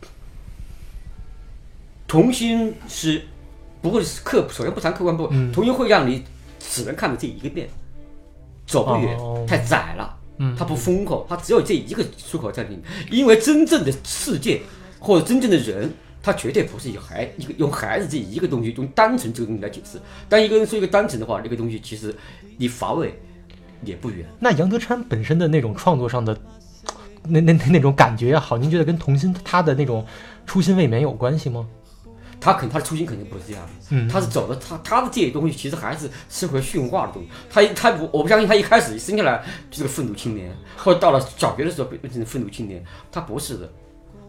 [2.09, 3.25] 童心是
[3.81, 5.53] 不会是客，首先不谈客观不，嗯。
[5.53, 6.23] 童心会让你
[6.73, 7.69] 只能看到这一个面，
[8.67, 10.17] 走不远，哦太窄了。
[10.39, 12.83] 嗯它不封口，它只有这一个出口在里面。
[13.11, 14.63] 因为真正的世界
[14.99, 20.01] 或者真正的人，他绝对不是以孩一个用孩子这一个东西，用单纯这个东西来解释。
[20.31, 22.15] 当一个人说一个单纯的话，那个东西其实
[22.57, 23.15] 离乏味
[23.85, 24.27] 也不远。
[24.41, 26.37] 那杨德昌本身的那种创作上的
[27.29, 30.05] 那那那那种感觉也好，您觉得跟童心他的那种
[30.47, 31.69] 初心未泯有关系吗？
[32.42, 37.28] 他肯他的初心肯定不是这样的，嗯他是走的他他的这些东西其实还是社会驯化的东西。
[37.48, 43.72] 他一他不我不相信他一开始生下来就是个愤怒青年，或者到了小学的时候变成愤怒青年，他不是的。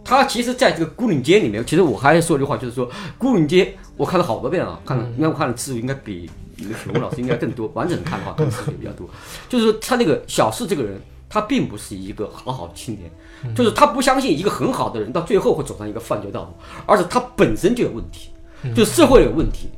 [0.06, 9.10] 他其实在这个孤岭街里面，其实我还说一句话，就是说孤岭街我看了好多遍啊，看了，应该我看的次数应该比那个许文老师应该更多，完整的看的话，看的次数也比较多。
[9.47, 13.10] 就是说他那个小四这个人，他并不是一个好好的青年，
[13.56, 16.50] 就是他不相信一个很好的人到最后会走上一个犯罪道路，
[16.86, 18.30] 而且他本身就有问题，
[18.76, 19.70] 就社会有问题，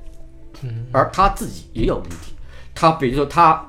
[0.92, 2.34] 而他自己也有问题。
[2.74, 3.66] 他比如说他，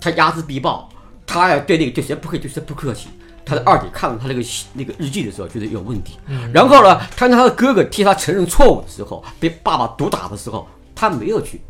[0.00, 0.88] 他睚眦必报，
[1.26, 3.08] 他要对那个对谁不可以对谁不客气。
[3.44, 6.16] 他的二姐看了他那个那个日记的时候，觉得有问题。
[6.52, 11.60] 然后呢，看到他的哥哥替他承认错误的时候，被爸爸毒打的时候，他没有去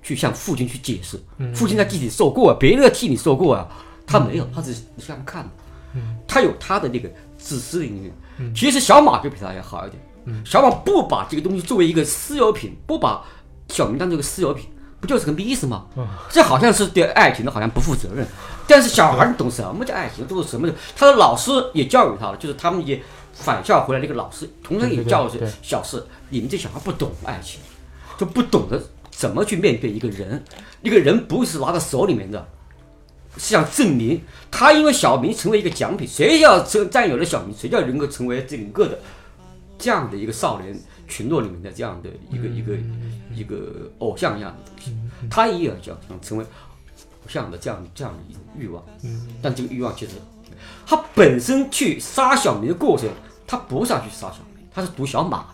[0.00, 1.18] 去向父亲去解释。
[1.52, 3.68] 父亲在地里受过，别人要替你受过啊，
[4.06, 5.50] 他没有，他只是这样看的。
[6.38, 8.12] 他有他的那个自私的一面。
[8.54, 10.44] 其实小马就比他要好一点。
[10.44, 13.24] 小马不把这个东西作为一个私有品，不把
[13.68, 14.68] 小明当这个私有品，
[15.00, 15.86] 不就是个意思吗？
[16.30, 18.26] 这好像是对爱情的好像不负责任。
[18.66, 20.70] 但是小孩儿懂什么叫爱情，都是什么。
[20.94, 27.60] 他的老师也教育他了，就是他们也返校回来那个老师，同样也教育对对对小四，你们这小孩不懂爱情，
[28.16, 30.44] 就不懂得怎么去面对一个人。
[30.82, 32.46] 一个人不是拿在手里面的，
[33.38, 34.20] 是想证明
[34.50, 38.98] 他因为小明成为一个奖品，谁要占占有了小明，谁要能够成为整个的
[39.78, 42.72] 这样的一个少年群落里面的这样的一个、一个
[43.34, 44.96] 一个偶像一样的东西，
[45.30, 48.84] 他也有想想成为偶像的这样这样的一种欲望，
[49.40, 50.12] 但这个欲望其实
[50.86, 53.08] 他本身去杀小明的过程，
[53.46, 55.46] 他不是要去杀小明，他是毒小马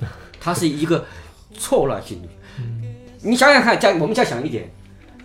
[0.00, 0.06] 的，
[0.40, 1.04] 他是一个
[1.58, 2.28] 错乱性的。
[3.22, 4.70] 你想想看，再我们再想一点，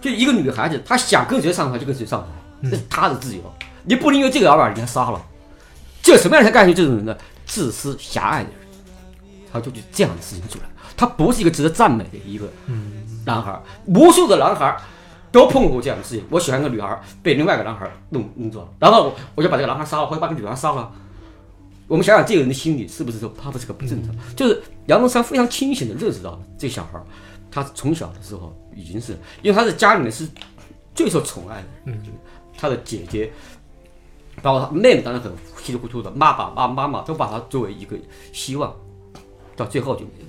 [0.02, 3.42] 就一个女孩子，她想跟谁上床就跟谁上床，这是她的自由，
[3.84, 5.22] 你不能因为这个而把人家杀了。
[6.02, 7.16] 这什么样才干出这种人呢？
[7.46, 8.60] 自私狭隘的人，
[9.52, 10.66] 他就去这样的事情出来。
[10.96, 12.50] 他不是一个值得赞美的一个
[13.26, 14.78] 男孩，无数的男孩
[15.32, 16.24] 都碰过这样的事情。
[16.30, 20.92] 我喜欢一个女孩，被另外一个男孩弄弄走了，然后我我就把这个男孩杀了，或者把这个女孩杀了。
[21.88, 24.16] 我们想想这个人的心理是不是说他不是个不正常？
[24.36, 27.00] 就是杨东山非常清醒的认识到这小孩，
[27.52, 30.28] 他从小的时候已经是，因为他在家里面是
[30.94, 32.02] 最受宠爱的，嗯，
[32.58, 33.32] 他的姐姐，
[34.42, 35.32] 包括他妹妹，当然很
[35.62, 37.96] 稀里糊涂的，爸爸、妈妈妈都把他作为一个
[38.32, 38.74] 希望，
[39.56, 40.28] 到最后就没了。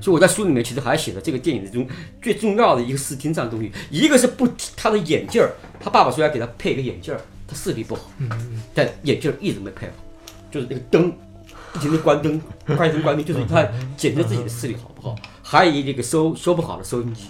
[0.00, 1.84] 所以我在书里面其实还写了这个电影中
[2.22, 5.50] 最重要的一个视听上的东西，一个是不他的眼镜儿，
[5.80, 8.02] 他爸爸说要给他配一个眼镜儿，他视力不好，
[8.72, 9.92] 但眼镜儿一直没配好，
[10.52, 11.12] 就是那个灯
[11.72, 12.40] 不停的关灯，
[12.76, 17.24] 关灯关灯，就是他检测自己的视力好不好，还有一个收收不好的收音机。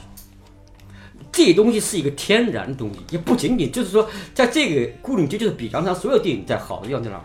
[1.32, 7.24] 这东西是一个天然的东西，也不仅仅就是说，在这个孤岭街就是比刚才所有电影在好的地方在哪儿？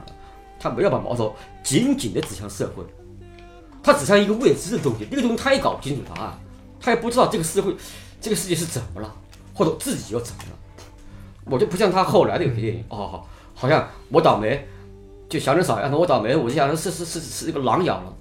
[0.60, 2.84] 他没有把矛头紧紧的指向社会，
[3.84, 6.39] 他指向一个未知的东西，那个东西他也搞不清楚答案，
[6.80, 7.76] 他也不知道这个社会，
[8.20, 9.15] 这个世界是怎么了，
[9.54, 10.50] 或者自己又怎么了。
[11.46, 14.67] 我就不像他后来的有些电影，哦，好像我倒霉，
[15.30, 18.13] 就小人少样的我倒霉，我就想着是是是是一个狼咬了，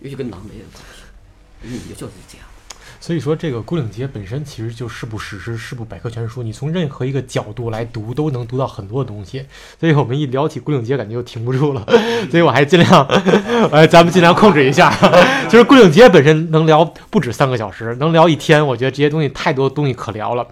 [0.00, 1.02] 也许跟狼没有关系，
[1.62, 2.46] 嗯，也就是这样。
[3.00, 6.42] 所以说，这个《孤岭街》本身其实就是部史诗，是部百科全书。
[6.42, 9.44] 你从任何一个角度来读，都能读到很多的东西。
[9.78, 11.86] 所以我们一聊起《孤岭街》，感觉就停不住了。
[12.30, 13.06] 所以我还尽量，
[13.70, 14.92] 呃， 咱们尽量控制一下。
[15.48, 18.66] 就是《孤岭街》本身能聊不止三个小时，能聊一天。
[18.66, 20.46] 我觉得这些东西太多东西可聊了。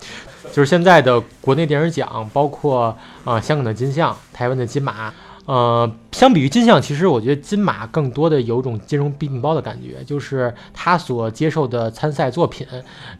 [0.52, 2.84] 就是现在的国内电影奖，包括
[3.24, 5.12] 啊、呃香港的金像、台湾的金马。
[5.46, 12.66] 呃，相比于金像，其实我觉得金马更多的有种兼容并包的感觉，就是他所接受的参赛作品，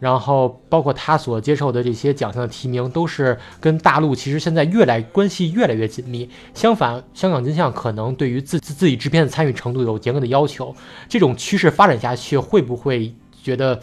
[0.00, 6.28] 然后包括他所接受的这些奖项的提名，都是跟大陆其实现在越来关系越来越紧密。
[6.52, 10.74] 相反，香港金像可能对于自自自己制片的参与程度有严格的要求。
[11.08, 13.80] 这种趋势发展下去，会不会觉得？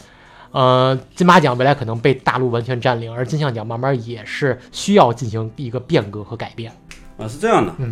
[0.51, 6.71] 呃，金马奖未来可能被大陆完全占领，而金像奖慢慢也是需要进行一个变革和改变。
[7.17, 7.91] 啊，是这样的，嗯，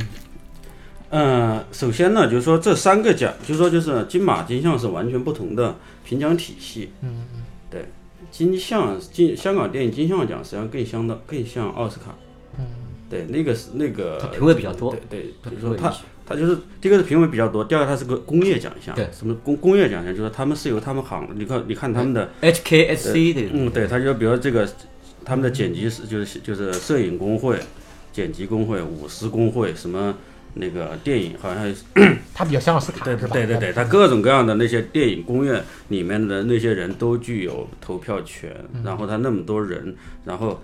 [1.11, 7.25] 呃，首先呢，就是说这三个奖，就是说就是金马金像是完全不同的评奖体系，嗯，
[7.69, 7.85] 对，
[8.31, 12.15] 金像金香港电影金像奖实际上更相当更像奥斯卡。
[12.57, 12.65] 嗯，
[13.09, 18.95] 对，那个是那个它评委比较多对对，它比如说他评委一些他就是第一个是评委比较多，第二个它是个工业奖项。
[18.95, 20.15] 对什么工工业奖项？
[20.15, 24.65] 就是他们是由他们行，你看你看他们的 HKSC 的，嗯，对，他就比如这个，
[25.25, 27.59] 他们的剪辑师就是就是摄影工会、
[28.13, 30.15] 剪辑工会、舞狮工会，什么
[30.55, 31.83] 那个电影好像是
[32.33, 33.15] 它比较像奥斯卡，对？
[33.15, 40.61] 对对对，他各种各样的那些电影工业里面的那些人都具有投票权，然后他那么多人，然后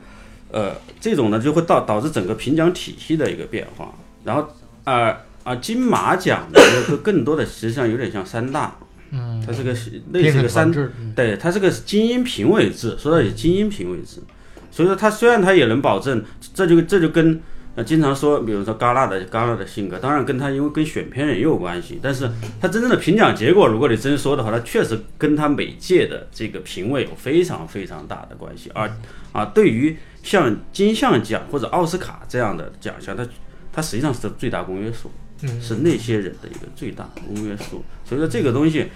[0.51, 4.49] 呃这种呢就会导导致整个评奖体系的一个变化，然后
[4.83, 8.75] 啊啊金马奖呢就更多的实际上有点像三大，
[9.11, 9.71] 嗯，它是个
[10.11, 10.71] 类似一个三
[11.15, 14.21] 对，它是个精英评委制，说到底精英评委制，
[14.69, 16.23] 所以说它虽然它也能保证，
[16.53, 17.39] 这就这就跟
[17.77, 22.27] 那经常说，比如说戛纳的戛纳的性格，当然跟他因为跟选片人也有关系，但是
[22.59, 28.91] 他真正的评奖结果，如果你真说的话，他确实跟他每届的这个评委有非常非常大的关系，而
[29.31, 33.25] 啊对于像金像奖或者奥斯卡这样的奖项，它
[33.71, 35.09] 它实际上是最大公约数。
[35.61, 37.85] 是那些人的一个最大公约数。
[38.03, 38.87] 所以说这个东西，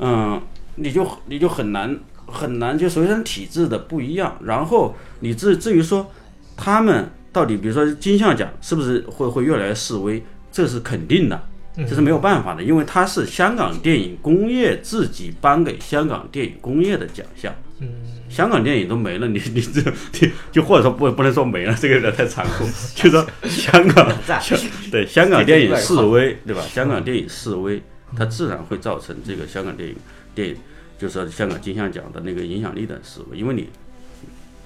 [0.00, 0.42] 嗯，
[0.74, 6.10] 你就你就很难很难，就首先体制的不一样，然后你至至于说
[6.56, 11.38] 他们到底，比如说金像奖是不是会会越来越示威，这是肯定的。
[11.76, 17.52] 这是没有办法的，因为它是香港电影工业自己颁给香港电影工业的奖项。
[17.80, 17.88] 嗯，
[18.30, 19.82] 香港电影都没了，你 你这
[20.20, 24.08] 你就或者说不不能说没了，这个有点太残酷，就说香港
[24.40, 24.56] 香
[24.92, 26.62] 对香港电影示威，对吧？
[26.62, 27.82] 香港电影示威，
[28.16, 29.96] 它自然会造成这个香港电影
[30.32, 30.56] 电影，
[30.96, 33.68] 就是说香港金像奖的那个影响力的示威，因为你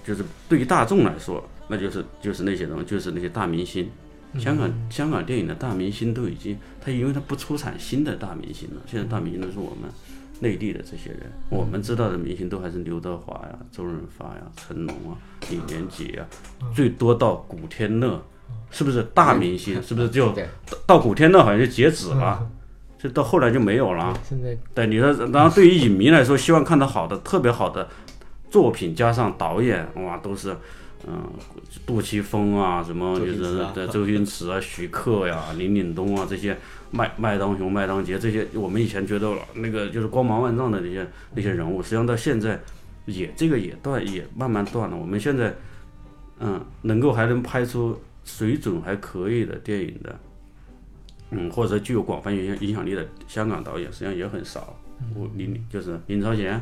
[0.06, 3.88] 就是对于大众来说，那就是就是那些人，就是那些大明星。
[4.38, 9.90] 香港香港电影的大明星都已经，他因为他不出产新的大明星了，现在大明星都是我们
[10.40, 15.16] 内地的这些人，我们知道的明星都还是刘德华呀、周润发呀、成龙啊、
[15.50, 16.26] 李连杰呀，
[16.74, 18.22] 最多到古天乐，
[18.70, 19.82] 是不是大明星？
[19.82, 20.30] 是不是就
[20.66, 22.46] 到到古天乐好像就截止了？
[22.98, 24.12] 就到后来就没有了。
[24.28, 27.88] 现在对你说，然后对于影迷来说，希望看到好的、特别好的
[28.50, 30.54] 作品，加上导演，哇，都是，
[31.06, 31.30] 嗯，
[31.86, 36.56] 杜琪峰啊，什么就是对周星驰啊、 徐克呀、林岭东啊这些
[36.90, 42.60] 麦麦当雄、麦当杰这些，我们以前觉得那个就是光芒万丈的那些那些人物，实际上到现在
[43.06, 44.96] 也这个也断也慢慢断了。
[44.96, 45.54] 我们现在，
[46.40, 50.18] 嗯，能够还能拍出水准还可以的电影的。
[51.30, 54.74] 嗯，或者具有广泛影响影响力的香港导演，实际上也很少。
[55.14, 56.58] 我林就是林超贤，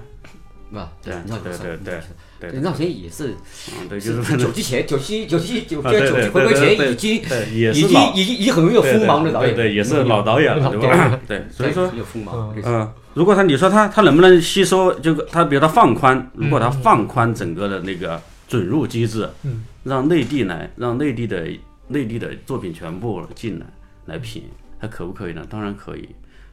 [0.74, 2.00] 啊，对林超贤对对对
[2.40, 3.34] 对林超贤也是
[3.78, 7.22] 嗯，对，就是是九七前九七九七九九七回归前已经，
[7.54, 11.20] 也已经已经已经很有锋芒的导演，对对，也是老导演了，对吧？
[11.26, 12.54] 对，所以说很有锋芒。
[12.64, 21.46] 嗯，如果他你说他他能不能吸收，就他比如他放宽，如果他放宽整个的那个准入机制，嗯，让内地来，让内地的
[21.88, 23.66] 内地的作品全部进来
[24.06, 24.42] 来评，
[24.80, 25.46] 他可不可以呢？
[25.48, 26.08] 当然可以，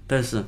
[0.06, 0.44] 但是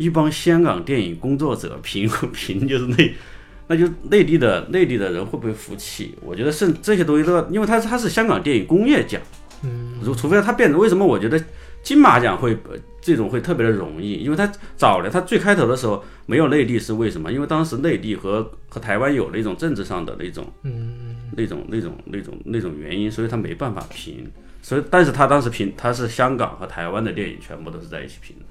[0.00, 3.14] 一帮香港电影工作者评评就是内。
[3.68, 6.12] 那就内地的内地的人会不会服气？
[6.22, 9.22] 我觉得是这些东西都要，因为它它是香港电影工业奖，
[9.62, 11.06] 嗯如除非它变成为什么？
[11.06, 11.40] 我觉得
[11.80, 14.44] 金马奖会呃这种会特别的容易，因为它
[14.76, 17.32] 早了，它最开头的时候没有内地是为什么？
[17.32, 24.28] 因为当时内地和和台湾有那种政治上的那种嗯那种那种那种那种原因，所以他没办法评。
[24.62, 28.44] 所以，但是他当时评，他是香港和台湾的电影全部都是在一起评的。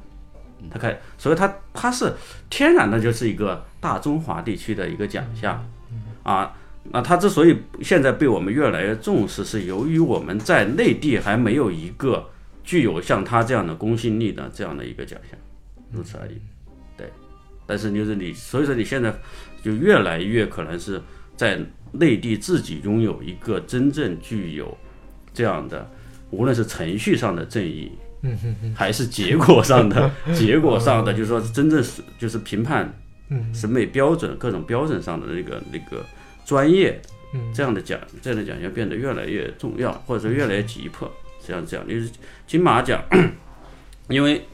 [0.69, 2.13] 他开，所以他他是
[2.49, 5.65] 天然的就是一个大中华地区的一个奖项
[6.23, 6.55] 啊。
[6.91, 12.29] 那他之所以现在被我们越来越重视，是由于我们在内地还没有一个
[12.63, 15.37] 具有像他这样的公信力的这样的一个奖项，
[15.91, 16.41] 如此而已。
[16.97, 17.11] 对，
[17.67, 19.13] 但是就是你，所以说你现在
[19.61, 20.99] 就越来越可能是
[21.35, 21.59] 在
[21.91, 24.75] 内地自己拥有一个真正具有
[25.33, 25.89] 这样的，
[26.31, 27.91] 无论是程序上的正义，
[28.75, 32.93] 还是结果上的 结果上的，就是说真正是就是评判
[33.29, 36.05] 嗯审美标准各种标准上的那个那个
[36.45, 37.01] 专业
[37.33, 41.11] 嗯这样的奖这样的奖项变得越来越重要，或者说越来越急迫。
[41.45, 42.11] 这样这样，就是
[42.45, 43.01] 金马奖，
[44.07, 44.45] 因为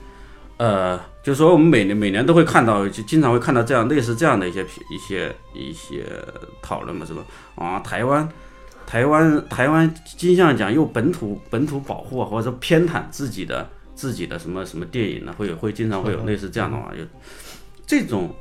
[0.58, 6.06] 呃，就是说我们每年每年都会看到，就经常会看到这样类似这样的一些一些一些
[6.62, 7.22] 讨论嘛，是吧？
[7.56, 8.30] 啊，台湾。
[8.86, 15.34] 台湾台湾金像奖又本土本土保护啊，或者说偏袒自己的自己的什么什么电影呢？
[15.38, 17.04] 会有会经常会有类似这样的话，有
[17.88, 18.34] 这种，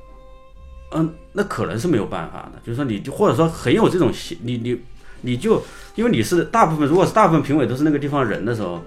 [0.92, 4.80] 嗯，那可能是没有办法的，就是说你就或者说很有这种习你你
[5.22, 5.62] 你就
[5.94, 8.82] 因为你是大部分如果是大部分评委都是那个地方人的时候，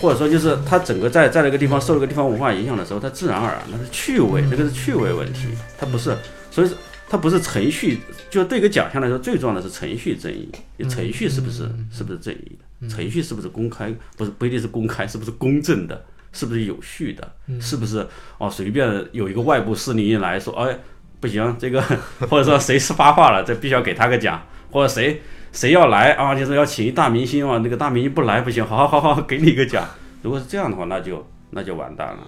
[0.00, 6.16] 或者说就是他整个在在那个地方受那个地方文化影响的时候，他自然而然那是趣味，这个是趣味问题，他不是，
[6.50, 6.70] 所以
[7.12, 7.98] 它不是程序，
[8.30, 10.48] 就对一个奖项来说，最重要的是程序正义，
[10.78, 12.88] 你程序是不是是不是正义的？
[12.88, 13.94] 程序是不是公开？
[14.16, 16.06] 不是不一定是公开，是不是公正的？
[16.32, 17.30] 是不是有序的？
[17.60, 18.08] 是不是
[18.38, 18.48] 哦？
[18.50, 20.74] 随便有一个外部势力一来说，哎，
[21.20, 21.82] 不行，这个
[22.30, 25.20] 或者说谁是发话了，这必须要给他个奖，或者谁
[25.52, 29.86] 谁要来啊，就是要请一大明星啊，那个大明星不来不行， 好好好好给你一个奖。
[30.22, 32.26] 如果是这样的话，那就那就完蛋了。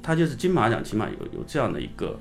[0.00, 2.16] 他就是金马奖，起码有有这样的一个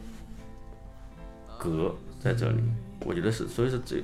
[1.62, 2.58] 格在这里，
[3.06, 3.98] 我觉得是，所以说这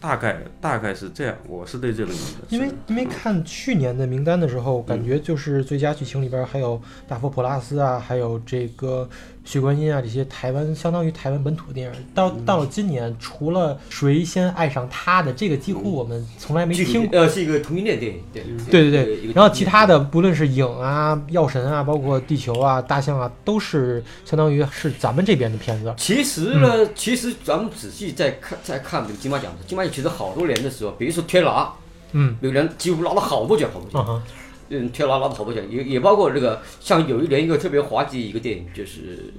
[0.00, 2.12] 大概大概是这样，我是对这个
[2.48, 9.08] 因为因为看去年的名单的时候，感觉就是最佳剧情里边还有大佛普拉斯啊，还有这个。
[9.50, 17.18] 血观音啊，这些台湾相当于台湾本土的电影，到到了今年，除了谁先爱上他的这个，几乎我们从来没听过。
[17.18, 18.22] 呃，是一个同性恋电影，
[18.70, 19.32] 对对对对。
[19.32, 25.92] 然后其他的，不论是影啊、药神啊，包括地球啊、大象啊，都是相当于是咱们这边的片子。
[25.96, 31.74] 其实呢，其实咱们仔细再看再看这个金马奖，金马奖其实好多年的时候，比如说天狼，
[32.12, 34.06] 嗯，有人几乎拿了好多奖，好多奖。
[34.08, 34.22] 嗯，
[34.70, 39.34] 天拿拿了好多奖，也也包括这个，像有一年一个特别滑稽一个电影，就是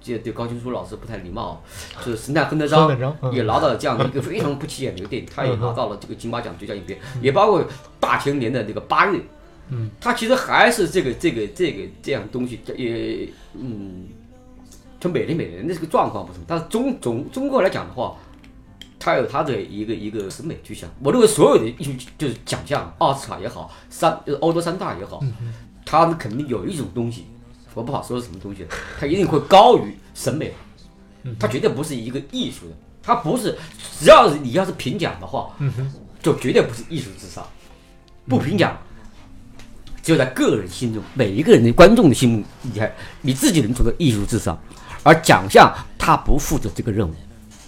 [0.00, 1.60] 这对高青书老师不太礼貌，
[2.04, 2.88] 就是《神探亨德章》
[3.32, 7.64] 也拿到了这样的一个非常不起眼的一个电影，他也拿到了这个金马奖最佳影片，也包括
[7.98, 9.20] 大前年的那个八月，
[9.70, 14.06] 嗯，他其实还是这个这个这个这样东西，也嗯，
[15.00, 18.16] 就每年每年的这个状况不同，但是中总中国来讲的话。
[18.98, 25.22] 他有他的一个一个审美趋向，我认为所有的艺术就是奖项，奥斯卡也好，三就是欧洲三大也好，
[25.84, 27.26] 他们肯定有一种东西，
[27.74, 28.66] 我不好说是什么东西，
[28.98, 30.52] 他一定会高于审美，
[31.38, 33.56] 他绝对不是一个艺术的，他不是，
[34.00, 35.54] 只要是你要是评奖的话，
[36.22, 37.46] 就绝对不是艺术至上，
[38.26, 38.76] 不评奖，
[40.02, 44.58] 只有在个人心中，每一个人的观众的心目，你还你自己能做到艺术至上，
[45.02, 47.14] 而奖项他不负责这个任务，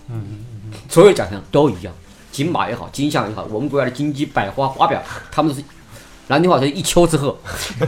[0.09, 0.47] 嗯。
[0.89, 1.93] 所有奖项都一样，
[2.33, 5.65] 金马也好，金像也好，我们国家的金鸡、百花、华表，他们都是
[6.29, 7.35] 南京话说一丘之貉，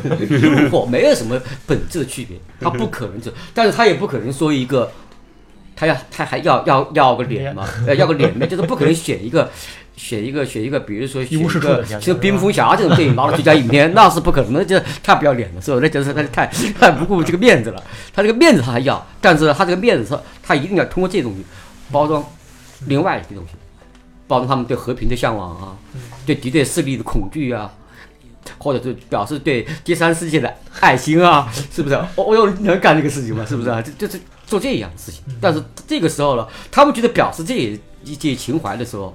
[0.88, 2.38] 没有什么本质的区别。
[2.60, 4.90] 他不可能这，但是他也不可能说一个，
[5.76, 9.50] 他要他还要要要个脸嘛，要个脸面，就是不可能选一个
[9.96, 15.78] 选一个选一个，比如说选一个像冰封侠这种电影拿了最佳影片， 那是不可能的，就太不要脸了，是吧？
[15.82, 16.46] 那就是他太
[16.78, 17.82] 太不顾这个面子了。
[18.14, 21.34] 他这个面子他还要，但是他这个面子他他一定要通过这种
[21.92, 22.24] 包装。
[22.86, 23.52] 另外一些东西，
[24.26, 25.76] 包括他们对和平的向往啊，
[26.24, 27.72] 对敌对势力的恐惧啊，
[28.58, 31.94] 或者是表示对第三世界的爱心啊，是不是？
[32.14, 33.44] 我我有能干这个事情吗？
[33.44, 33.82] 是不是啊？
[33.82, 35.22] 就就是做这样的事情。
[35.40, 39.14] 但是这个时候呢，他们觉得表示这一些情怀的时候，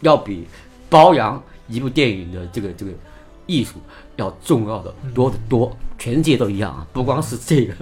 [0.00, 0.46] 要比
[0.88, 2.92] 包养一部电影的这个这个
[3.46, 3.74] 艺术
[4.16, 5.76] 要重要的多得多。
[5.98, 7.74] 全世界都一样啊，不光是这个，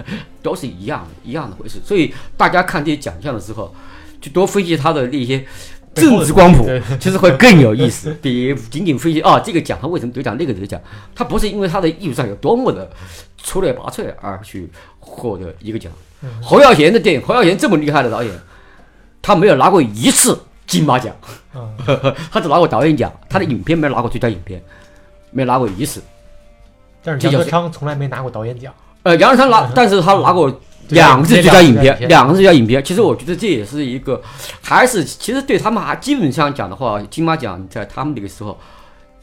[0.43, 1.79] 都是一样的，一样的回事。
[1.83, 3.73] 所以大家看这些奖项的时候。
[4.21, 5.45] 去多分析他的那些
[5.93, 6.67] 政治光谱，
[6.99, 8.13] 其实会更有意思。
[8.21, 10.81] 比仅仅分析啊，这个奖他为什么得奖，那个得奖，
[11.15, 12.89] 他不是因为他的艺术上有多么的
[13.41, 15.91] 出类拔萃而去获得一个奖。
[16.41, 18.33] 侯耀贤的电影，侯耀贤这么厉害的导演，
[19.21, 20.37] 他没有拿过一次
[20.67, 21.15] 金马奖，
[22.31, 24.61] 他只拿过导演奖，他的影片没拿过最佳影片，
[25.31, 26.01] 没拿过一次。
[27.03, 28.73] 但是杨德昌从来没拿过导演奖。
[29.03, 30.59] 呃，杨德昌拿， 但是他拿过。
[30.89, 32.83] 两个字就叫影片，两个是最佳影片。
[32.83, 34.21] 其实我觉得这也是一个，
[34.61, 38.57] 还是其实对他们还基本上讲的话，金马奖在他们那个时候，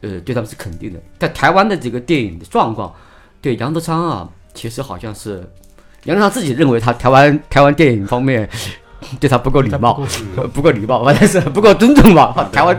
[0.01, 0.99] 呃，对他们是肯定的。
[1.19, 2.93] 在台湾的这个电影的状况，
[3.41, 5.49] 对杨德昌啊，其实好像是
[6.05, 8.49] 杨德昌自己认为他台湾台湾电影方面
[9.19, 10.01] 对他不够礼貌，
[10.53, 12.49] 不够礼貌，反正是 不够尊重吧。
[12.53, 12.79] 台湾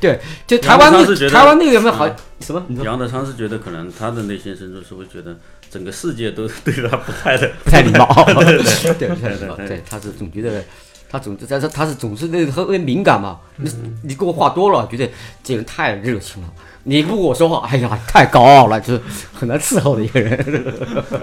[0.00, 0.92] 对，就台湾
[1.28, 2.08] 台湾那个有没有好
[2.40, 2.62] 什么？
[2.84, 5.36] 杨德昌是觉得可能他的内心深处是会觉得。
[5.70, 8.56] 整个世界都对他不太的 不太礼貌， 对对
[8.94, 10.62] 对 对对对，他是总觉得
[11.08, 13.38] 他总在他，他是总是那特别敏感嘛。
[13.56, 13.70] 你
[14.02, 15.08] 你跟我话多了，觉得
[15.42, 16.48] 这人太热情了。
[16.84, 19.00] 你不跟我说话，哎呀，太高傲了，就是
[19.32, 20.36] 很难伺候的一个人。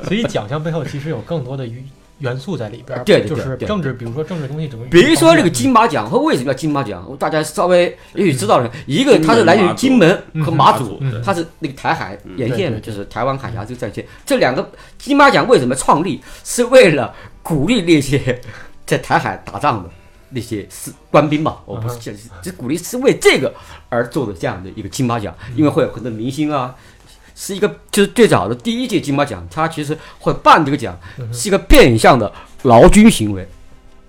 [0.05, 1.83] 所以奖项背后其实有更多的原
[2.23, 4.85] 元素在里边，对，就是政治，比如说政治东西怎么。
[4.89, 14.05] 比如说这个金马奖和为什么叫金马奖，大家稍微也许知道了，一个它是来源于金门和马祖，它是那个台海沿线的，就是台湾海峡这个战线。
[14.25, 14.67] 这两个
[14.97, 18.41] 金马奖为什么创立，是为了鼓励那些
[18.85, 19.89] 在台海打仗的。
[20.35, 22.11] 那些是官兵吧，我不是讲，
[22.41, 23.53] 这鼓励是为这个
[23.87, 26.73] 而做的这样的一个金马奖，因为会有很多明星啊，
[27.35, 30.97] 是一个就是最早的第一届金马奖，他其实会办这个奖，
[31.31, 32.31] 是一个变相的
[32.63, 33.47] 劳军行为，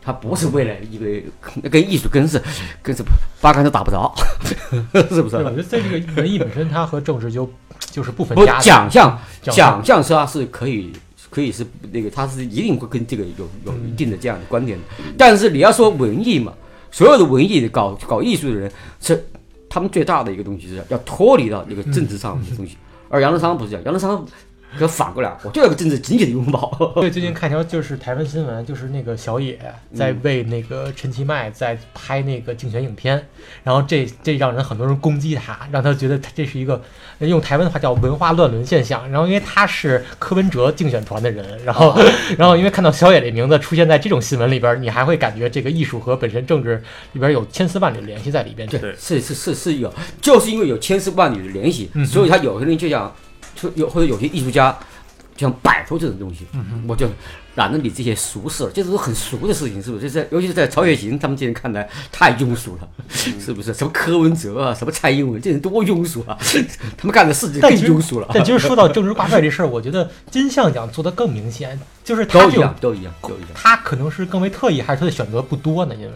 [0.03, 1.07] 他不是为了一个
[1.68, 2.43] 跟艺术跟是
[2.83, 3.03] 跟是
[3.41, 4.14] 八竿子打不着，
[5.11, 5.37] 是不是？
[5.37, 8.59] 我觉得在这个文艺本身，它和政治就就是不分家。
[8.61, 10.93] 奖项奖项是啊是可以。
[11.31, 14.85] 可以是那个，他是一定会跟这个有有一定的这样的观点的。
[15.18, 16.53] 但是你要说文艺嘛，
[16.93, 18.70] 所有的文艺的搞搞艺术的人
[19.01, 19.27] 是
[19.68, 22.77] 他们最大的一个东西是要脱离到那个政治上的东西，
[23.14, 24.26] 而杨德昌不是这样，杨德昌
[24.79, 26.93] 可反过来，我就要个政治紧紧的拥抱。
[27.01, 29.59] 对，最近看条就是台湾新闻，就是那个小野
[29.95, 33.27] 在为那个陈其迈在拍那个竞选影片，
[33.62, 36.83] 然后这这让人很多人攻击他，让他觉得他这是一个
[37.20, 39.11] 用台湾的话叫文化乱伦现象。
[39.11, 41.97] 然后因为他是柯文哲竞选团的人，然后
[42.37, 48.68] 然后因为看到小野这名字出现在这种新闻里边，你还会感觉这个艺术和本身政治里边有千丝万缕的联系在里边。
[48.68, 53.14] 对是是是是有，就是因为有千丝万缕的联系，嗯所以他有些人就想，
[53.70, 54.76] 就有或者有些艺术家
[55.36, 57.08] 就想摆脱这种东西，嗯我就
[57.56, 60.10] 懒得理这些俗事了，这都是很俗的事情，是不是？
[60.10, 63.72] 这在尤其是在曹雪芹他们这些人看来太庸俗了， 是不是？
[63.72, 66.36] 什么柯文哲啊，什么蔡英文，这人多庸俗啊！
[66.96, 68.28] 他们干的事情更庸俗了。
[68.34, 73.50] 但其实说到 政治挂帅这事儿，我觉得金像奖做的更明显，就是都一样，都一样，都一样。
[73.54, 75.94] 他可能是更为特意，还是他的选择不多呢？
[75.94, 76.12] 因为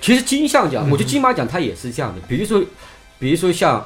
[0.00, 2.20] 其实金像嗯奖，我觉得金马奖它也是这样的。
[2.28, 2.62] 比如说，
[3.18, 3.84] 比如说像，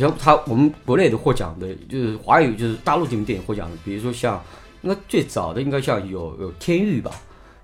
[0.00, 4.42] 像他我们国内的获奖的，就是华语就是大陆这边电影获奖的，比如说像，
[4.82, 7.10] 应该最早的应该像有有天域吧，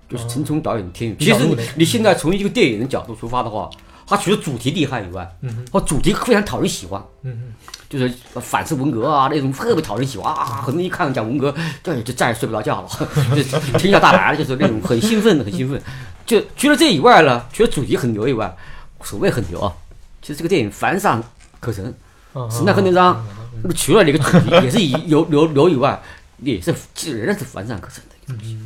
[0.09, 1.15] 就是陈冲导演的天域。
[1.19, 3.69] 其实你现在从一个电影的角度出发的话，
[4.07, 7.03] 它除了主题厉害以外，嗯哦，主题非常讨人喜欢。
[7.23, 7.53] 嗯
[7.89, 11.53] 就是反思文革啊那种特别讨人喜欢啊，很多人一看讲文革，
[11.83, 12.89] 对，就再也睡不着觉了，
[13.35, 13.43] 就
[13.77, 15.81] 天下大白了，就是那种很兴奋，很兴奋。
[16.25, 18.55] 就除了这以外呢，除了主题很牛以外，
[19.03, 19.73] 所谓很牛啊，
[20.21, 21.21] 其实这个电影凡上
[21.59, 21.93] 可陈，
[22.33, 23.25] 嗯，神探柯南章，
[23.61, 26.01] 那么除了那个主题也是以有有有以外，
[26.39, 26.73] 也是
[27.05, 28.57] 仍然是凡上可陈的一个东西，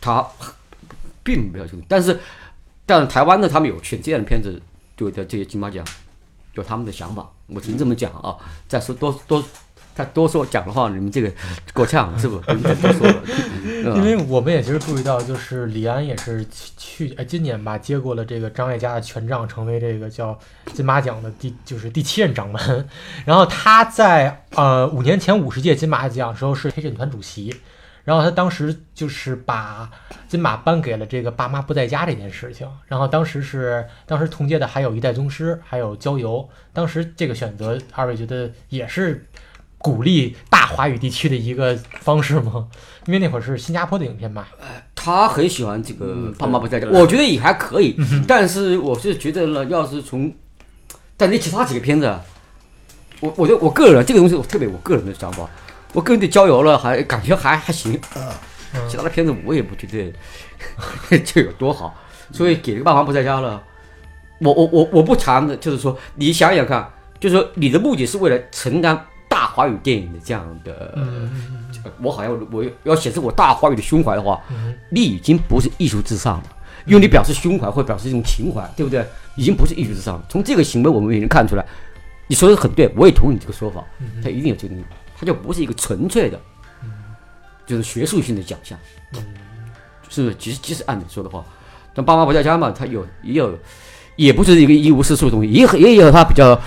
[0.00, 0.26] 他
[1.22, 2.20] 并没有这个，但是
[2.86, 4.60] 但是台湾的，他们有选这样的片子，
[4.96, 5.84] 就的这些金马奖
[6.54, 8.36] 就他们的想法，我只能这么讲啊。
[8.68, 9.42] 再说多多
[9.94, 11.32] 再多说讲的话，你们这个
[11.72, 12.38] 够呛是不？
[12.40, 13.22] 不再多说了，
[13.62, 20.36] 嗯因为我们也其实注意到，就是李安也是去去呃今年吧接过了这个张艾嘉的权杖，成为这个叫
[20.72, 22.88] 金马奖的第就是第七任掌门。
[23.24, 27.54] 然后他在呃五年前五十届金马奖时候是陪审团主席，
[28.02, 29.88] 然后他当时就是把
[30.28, 32.68] 金马颁给了这个爸妈不在家这件事情。
[32.86, 36.48] 然后当时是当时同届的还有一代宗师，还有郊游。
[36.72, 39.24] 当时这个选择，二位觉得也是
[39.84, 42.66] 鼓励大华语地区的一个方式吗？
[43.04, 44.48] 因为那会儿是新加坡的影片吧？
[44.94, 47.94] 他很喜欢这个嗯《爸妈不在家》，对我觉得也还可以，
[48.26, 50.32] 但是我是觉得呢，要是从，
[51.18, 52.18] 但那其他几个片子啊，
[53.20, 55.46] 我我觉得我个人啊这个东西，我特别我个人的想法，
[55.92, 57.92] 我个人对郊游了还感觉还还行，
[58.88, 61.94] 其他的片子我也不觉得就有多好，
[62.32, 63.62] 所以给个《爸妈不在家》了，
[64.38, 69.04] 我我我我不谈的，就是说你想想看，就是说你的目的是为了承担大
[69.54, 70.92] 华语电影的这样的。
[70.96, 71.30] 嗯
[72.00, 76.44] 我好像我要显示我大华语的胸怀的话，嗯你已经不是艺术至上了，
[76.86, 79.06] 因为你表示胸怀或表示一种情怀，对不对？
[79.36, 80.24] 已经不是艺术至上了。
[80.28, 81.64] 从这个行为我们也能看出来，
[82.26, 84.84] 你说的很对，我也同意你这个说法，嗯它一定有这个东西，
[85.18, 86.40] 它就不是一个纯粹的，
[87.66, 88.78] 就是学术性的奖项，
[89.14, 89.22] 嗯
[90.08, 90.34] 是不是？
[90.36, 91.44] 即使即使按你说的话，
[91.92, 93.58] 但爸妈不在家嘛，它有也有，
[94.16, 96.58] 也不是一个一无是处的东西，也也有它比较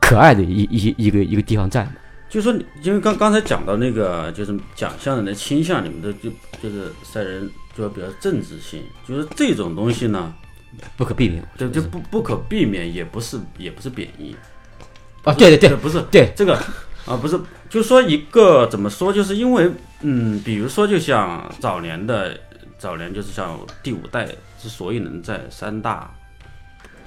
[0.00, 1.92] 可爱的一一一个一个地方在嘛。
[2.30, 6.30] 就说，因为刚刚才讲到那个就是奖项的那倾向，你们都就
[6.62, 10.32] 就是赛人就比较政治性，就是这种东西呢，
[10.96, 14.36] 不可避免，对就不不可避免，也不是也不是贬义。
[15.24, 15.76] 啊，对对对。
[15.76, 16.54] 不是对，这个
[17.04, 19.70] 啊，不是，就说一个怎么说，就是因为
[20.02, 22.38] 嗯，比如说就像早年的
[22.78, 26.14] 早年，就是像第五代之所以能在三大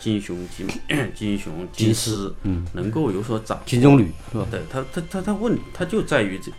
[0.03, 0.67] 金雄金
[1.15, 4.45] 金雄金金狮嗯，能够有所掌握，金棕榈是吧？
[4.51, 6.51] 对他，他他他问他就在于这，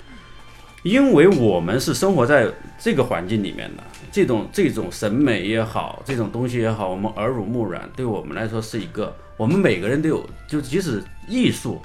[0.83, 11.83] 因为我们是生活在这个环境里面的，这种这种审美也好，这种东西也好，我们耳濡目染，对我们来说是一个，我们每个人都有，就即使艺术，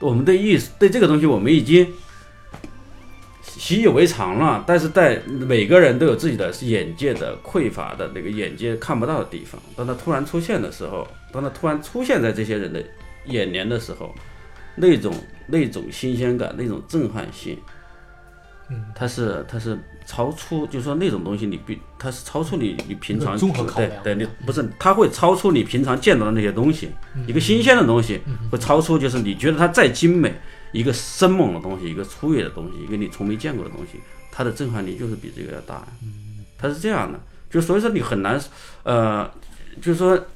[0.00, 1.86] 我们对艺术对这个东西我们已经
[3.58, 12.82] 习以为常了，但是在每个人都有自己的眼界的匮乏的那个眼界看不到的地方，当他突然出现的时候，当他突然出现在这些人的
[13.26, 14.14] 眼帘的时候，
[14.76, 15.12] 那种
[15.48, 17.58] 那种新鲜感，那种震撼性，
[18.70, 26.90] 嗯，它是它是超出，就是说那种东西你必它是超出你你平常综合考对量对，你不是它会超出你平常见到的那些东西，
[27.26, 28.20] 一个新鲜的东西
[28.52, 30.32] 会超出，就是你觉得它再精美，
[30.72, 33.98] 一个生猛的东西，一个粗野的东西，一个你从没见过的东西，
[34.30, 35.86] 它的震撼力就是比这个要大，
[36.56, 38.40] 它是这样的，就所以说你很难，
[38.82, 39.30] 呃，
[39.80, 40.26] 就是说，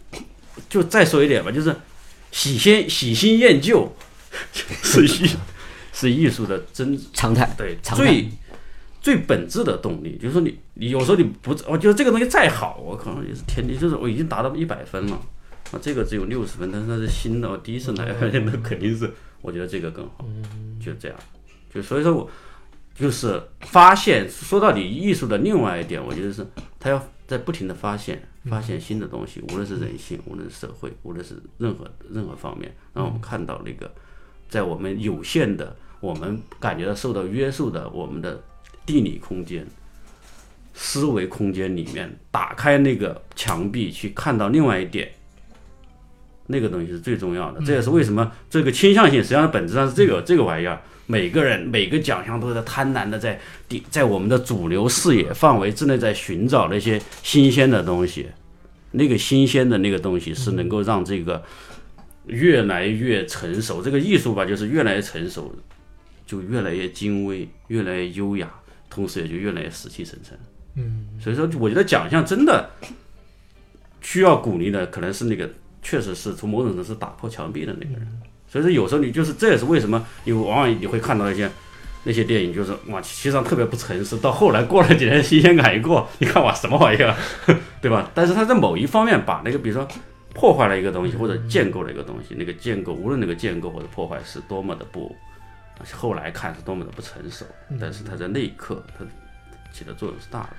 [0.69, 1.75] 就再说一点吧，就是
[2.31, 3.95] 喜新喜新厌旧
[4.83, 5.31] 是艺
[5.93, 8.05] 是艺术的真常态，对常态。
[8.05, 8.29] 最
[9.03, 15.15] 最本质的动力，就是说你你有时候你不，我觉得这个东西再好，我可能也是天地，就是我已经达到一百分了，
[15.73, 19.13] 啊，这个只有六十分，但是它是新的，我第一次来， 那肯定是
[19.43, 20.25] 我觉得这个更好，
[20.81, 21.19] 就这样，
[21.75, 22.31] 就所以说我
[22.95, 26.47] 就是发现，说到底艺术的另外一点，我觉得是
[26.81, 33.91] 它要在不停的发现，发现新的东西，无论是人性，无论是社会，无论是任何任何方面，让我们看到那个
[34.49, 38.43] 在我们有限的，我们感觉到受到约束的我们的
[38.85, 39.67] 地理空间、
[40.75, 45.11] 思维空间里面，打开那个墙壁，去看到另外一点，
[46.47, 47.61] 那个东西是最重要的。
[47.65, 50.81] 这也是为什么这个倾向性实际上本质上是这个这个玩意儿。
[51.07, 53.39] 每个人每个奖项都在贪婪的在
[53.91, 58.29] 在我们的主流视野范围之内，在寻找那些新鲜的东西。
[58.93, 61.43] 那个新鲜的那个东西是能够让这个
[62.27, 65.55] 越来越成熟，这个艺术吧，就是越来越成熟，
[66.27, 68.49] 就越来越精微，越来越优雅，
[68.89, 70.39] 同时也就越来越死气沉沉。
[70.77, 72.71] 嗯，所以说，我觉得奖项真的
[74.01, 75.51] 需要鼓励的，可能是那个
[75.83, 78.09] 确实是从某种程度是打破墙壁的那个人。
[78.49, 81.51] 所以说，有时候你就是这也是为什么你往往你会看到一些
[82.05, 87.15] 那些电影，就是哇，其实上特别不诚实，到后来过了几年，新鲜感一过，你看哇，什么玩意儿，
[87.81, 88.11] 对吧？
[88.15, 89.89] 但是他在某一方面把那个，比如说
[90.35, 95.15] 破坏了一个东西，或者建构了一个东西，那个建构无论那个建构或者破坏是多么的不，
[95.93, 97.45] 后来看是多么的不成熟，
[97.81, 99.05] 但是他在那一刻，他
[99.73, 100.51] 起的作用是大的。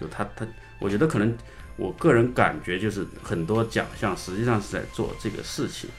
[0.00, 0.46] 就他他，
[0.80, 1.32] 我觉得可能
[1.76, 5.90] 我个人感觉就是很多奖项实际上是在做这个事情。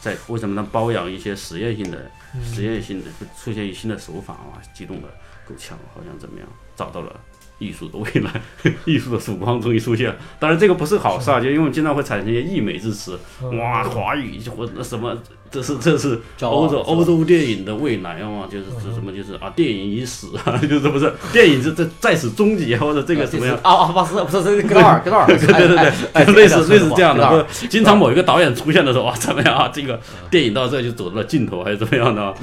[0.00, 0.66] 在为什么能？
[0.66, 2.10] 包养一些实验性的、
[2.44, 5.08] 实验性的，出现一新的手法啊，激动的
[5.48, 6.48] 够呛，好像怎么样？
[6.76, 7.18] 找到了
[7.58, 8.40] 艺术的未来，
[8.84, 10.08] 艺术的曙光终于出现。
[10.08, 10.16] 了。
[10.38, 13.18] 当然，这个不是好事啊，就因为经常会产生一些溢美之词，
[13.58, 15.16] 哇，华语或者什么，
[15.50, 23.56] 这是这是欧洲欧洲电影的未来啊，就是是什么就是啊，电影已死啊， 就是不是电影这这在此终结或者这个什么样？
[23.62, 29.70] 啊啊，不是不是这个戈尔戈尔，对 对对，类似类似这样的，经常某一个导演出现的时候啊，怎么样啊？
[29.72, 30.00] 这个
[30.30, 32.34] 电影到这就走到了尽头，还是怎么样的啊？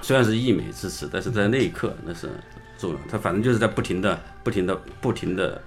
[0.00, 2.28] 虽然是溢美之词，但是在那一刻那是
[2.80, 2.96] 重要。
[3.10, 5.60] 他反正就是在不停的、不停的、不停的，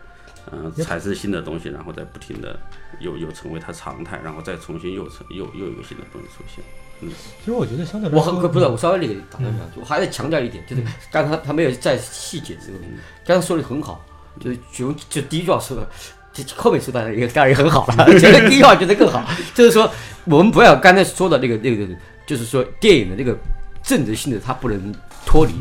[0.52, 2.60] 嗯，产生新的东西，然后再不停的
[3.00, 6.64] 又又成为它常态，然后再重新又成又又有一个新的东西出现。
[7.02, 7.10] 嗯，
[7.40, 12.94] 其实我觉得相对来我说，很不是我稍微那个打断一下，我还得强调一点，就是刚才他他没有在细节这个东西，
[13.26, 14.04] 刚才说的很好，
[14.40, 15.88] 就是就就第一句话说的。
[16.34, 19.88] 就后面说的也当然也很好了， 觉得第一句话觉得更好， 就是说
[20.24, 21.88] 我们不要刚才说的那个那个，
[22.26, 23.38] 就是说电影的那个
[23.84, 24.92] 政治性的它不能
[25.26, 25.54] 脱离，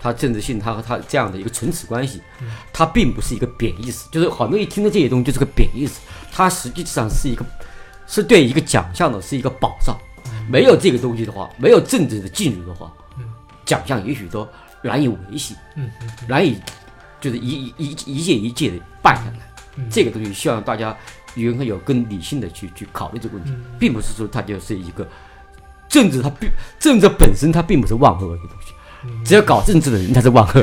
[0.00, 2.20] 它政治性它和它这样的一个唇齿关系，
[2.72, 6.00] 它并不是一个贬义词，就是很多人一听到这些东西就是个贬义词，
[6.32, 7.44] 它实际上是一个
[8.06, 9.96] 是对一个奖项的是一个保障，
[10.50, 12.92] 没有这个东西的话，没有政治的进入的话，
[13.64, 14.46] 奖项也许都
[14.82, 15.54] 难以维系，
[16.28, 16.60] 难以
[17.20, 19.86] 就是一一一一届一届的办下来。
[19.90, 20.94] 这个东西希望大家
[21.36, 25.08] 应该有更理性的去去考虑这个问题，并不是说它就是一个
[25.88, 28.72] 政治，它并政治本身它并不是万恶的东西，
[29.24, 30.52] 只有搞政治的人才是万恶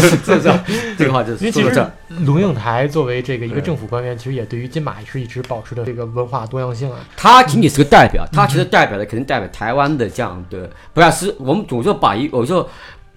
[0.00, 0.50] 是不是？
[0.96, 1.92] 这个话就是因为其实说到这。
[2.24, 6.98] 龙应台作为这个一个政府官员，其实也对于金马是一直保持着这个文化多样性啊。
[7.16, 12.66] 他仅仅是个代表，他其实代表的肯定代表台湾的这样的，不要是我们总说把一我就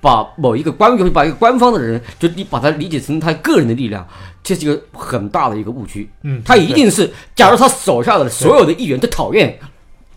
[0.01, 4.05] 把某一个官员把一个官方的人，就你把他理解成他个人的力量，
[4.43, 6.09] 这是一个很大的一个误区。
[6.23, 9.57] 嗯他一定是，假如他手下的所有的议员都讨厌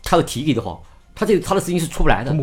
[0.03, 0.77] 他的提议的话，
[1.15, 2.35] 他这个他的声音是出不来的。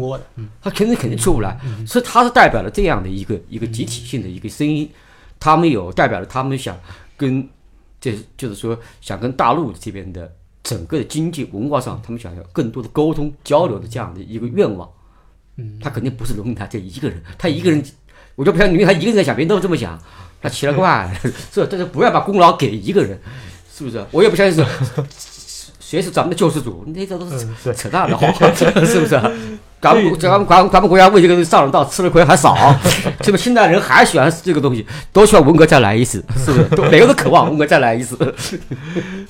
[0.61, 4.89] 他肯定肯定出不来，所以他是代表了这样的一个一个集体性的一个声音，
[5.39, 6.78] 他们有代表了他们想
[7.17, 7.47] 跟，
[7.99, 10.32] 这就是说想跟大陆这边的
[10.63, 14.89] 整个的经济文化上，他们想要更多的沟通交流的这样的一个愿望。
[15.57, 17.84] 嗯，他肯定不是龙应台这一个人，他一个人，
[18.36, 20.01] 我就不像龙应台一个人在想，别人都这么想，
[20.41, 21.13] 他奇了怪，
[21.51, 23.19] 是，但是不要把功劳给一个人，
[23.74, 24.03] 是不是？
[24.11, 24.72] 我也不相信是。
[25.91, 26.85] 谁是咱们的救世主？
[26.87, 28.63] 那这都是嗯对扯淡的话， 是
[28.97, 29.09] 不是？
[29.81, 32.55] 咱们咱们咱咱们国家为这个上了当，吃了亏还少，
[33.21, 33.43] 是不是？
[33.43, 36.63] 现在人还喜欢这个东西，都希望文革再来一次，是不是？
[36.77, 38.15] 都每个都渴望文革再来一次。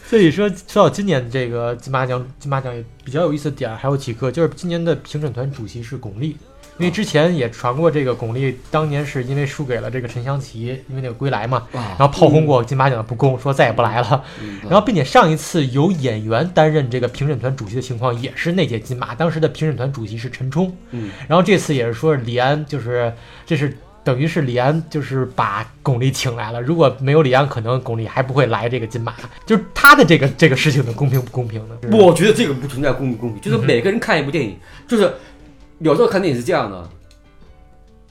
[0.07, 6.36] 所以说说到今年这个金马奖，金马奖也比较有意思的点还有几个，就是今年的评审团主席是巩俐。
[6.82, 14.24] 因为之前也传过这个巩俐当年是因为输给了这个陈翔奇，因为那个归来嘛，然后炮轰过金马奖的不公，说再也不来了。
[14.64, 20.76] 然后并且上一次有演员担任这个评审团主席的情况也是那届金马，当时的评审团主席是陈冲。
[20.90, 23.14] 嗯，然后这次也是说李安就是
[23.46, 29.14] 这是等于是李安就是把巩俐请来了，如果没有李安，可能巩俐还不会来这个金马。
[29.46, 31.76] 就是他的这个这个事情的公平不公平呢？
[31.92, 34.58] 我觉得这个不存在公平不公平，就是每个人看一部电影，
[34.88, 35.14] 就是
[35.82, 36.90] 有时候看电影是这样的，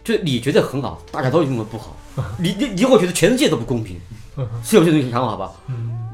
[0.03, 1.97] 就你觉得很好，大家都认为不好，
[2.39, 4.01] 你你你会觉得全世界都不公平，
[4.65, 5.53] 是有这种想法吧？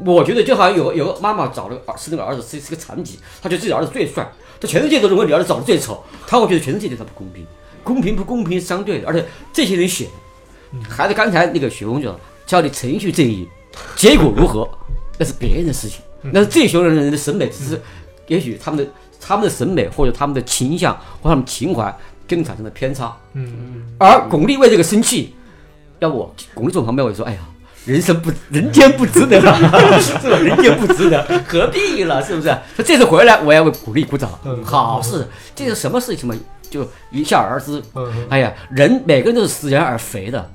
[0.05, 4.31] 我觉得就好像有有个妈妈找了是那个儿子是是个残疾，她觉得自己儿子最帅，
[4.61, 7.47] 这全世界都认为你儿子长得最丑，她会觉得全世界对他不公平，
[7.83, 10.07] 公平不公平是相对的，而且这些人选，
[10.87, 13.49] 还是刚才那个雪峰讲，教你程序正义，
[13.97, 14.69] 结果如何
[15.19, 16.01] 那是别人的事情，
[16.33, 17.81] 那是这些人的审美只是，
[18.27, 18.91] 也许他们的
[19.27, 21.95] 他们的审美或者他们的倾向或他们情怀
[22.29, 25.35] 跟你产生了偏差，嗯嗯而巩俐为这个生气，
[25.99, 27.39] 要我巩俐坐旁边我就说，哎呀。
[27.87, 29.55] 人生不， 人间不值得了，
[30.03, 30.37] 是吧？
[30.39, 32.21] 人间不值得，何必了？
[32.21, 32.49] 是不是？
[32.77, 35.25] 他这次回来，我要为鼓励鼓掌，嗯好事，
[35.55, 36.35] 这是什么事情嘛？
[36.69, 37.79] 就一笑而知。
[37.95, 40.51] 嗯嗯哎呀，人每个人都是死人而肥的，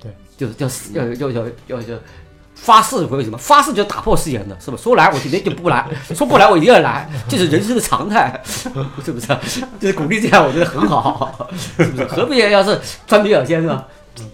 [0.00, 1.98] 对，就是叫死要要要要要
[2.54, 3.36] 发誓会为什么？
[3.36, 4.76] 发誓就打破誓言的，是吧？
[4.80, 8.68] 说来我今天就不来， 说不来我一定要来，这是人生的常态， 是
[9.12, 9.26] 不是？
[9.80, 12.04] 就是鼓励这样，我觉得很好， 是不是？
[12.06, 13.84] 何必要是穿比较先呢？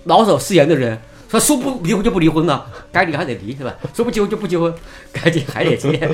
[0.05, 1.01] 老守誓言的人。
[1.31, 3.72] 说说不离婚就不离婚了， 该离还得离，是吧？
[3.95, 4.74] 说不结婚就不结婚，
[5.12, 5.97] 该结还得结。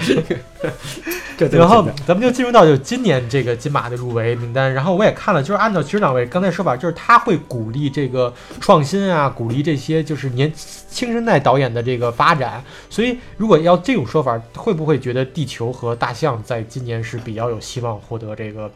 [1.39, 12.65] 这然后咱们就进入到就今年这个金马的入围名单，然后我也看了，就是按照其实两位刚才说法，就是他会鼓励这个创新啊，鼓励这些就是年轻生代导演的这个发展。
[12.89, 18.71] 所以如果要这种说法，会不会觉得《地球》和《大象》在今年是比较有希望获得这个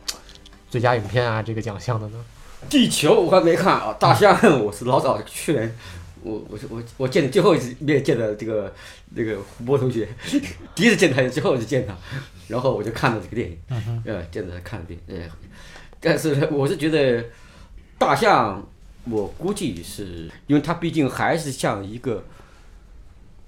[0.69, 2.19] 最佳影片啊这个奖项的呢？
[2.69, 5.75] 地球我还没看啊，大象我是老早去年，
[6.23, 8.73] 我我我我见的最后一次面见的这个
[9.15, 10.09] 那个胡波同学，
[10.75, 11.97] 第一次见他，最后一次见他，
[12.49, 15.29] 然后我就看了这个电影，呃，见着他看了电影，呃，
[16.01, 17.25] 但是呢我是觉得
[17.99, 18.67] 大象，
[19.05, 22.23] 我估计是因为它毕竟还是像一个，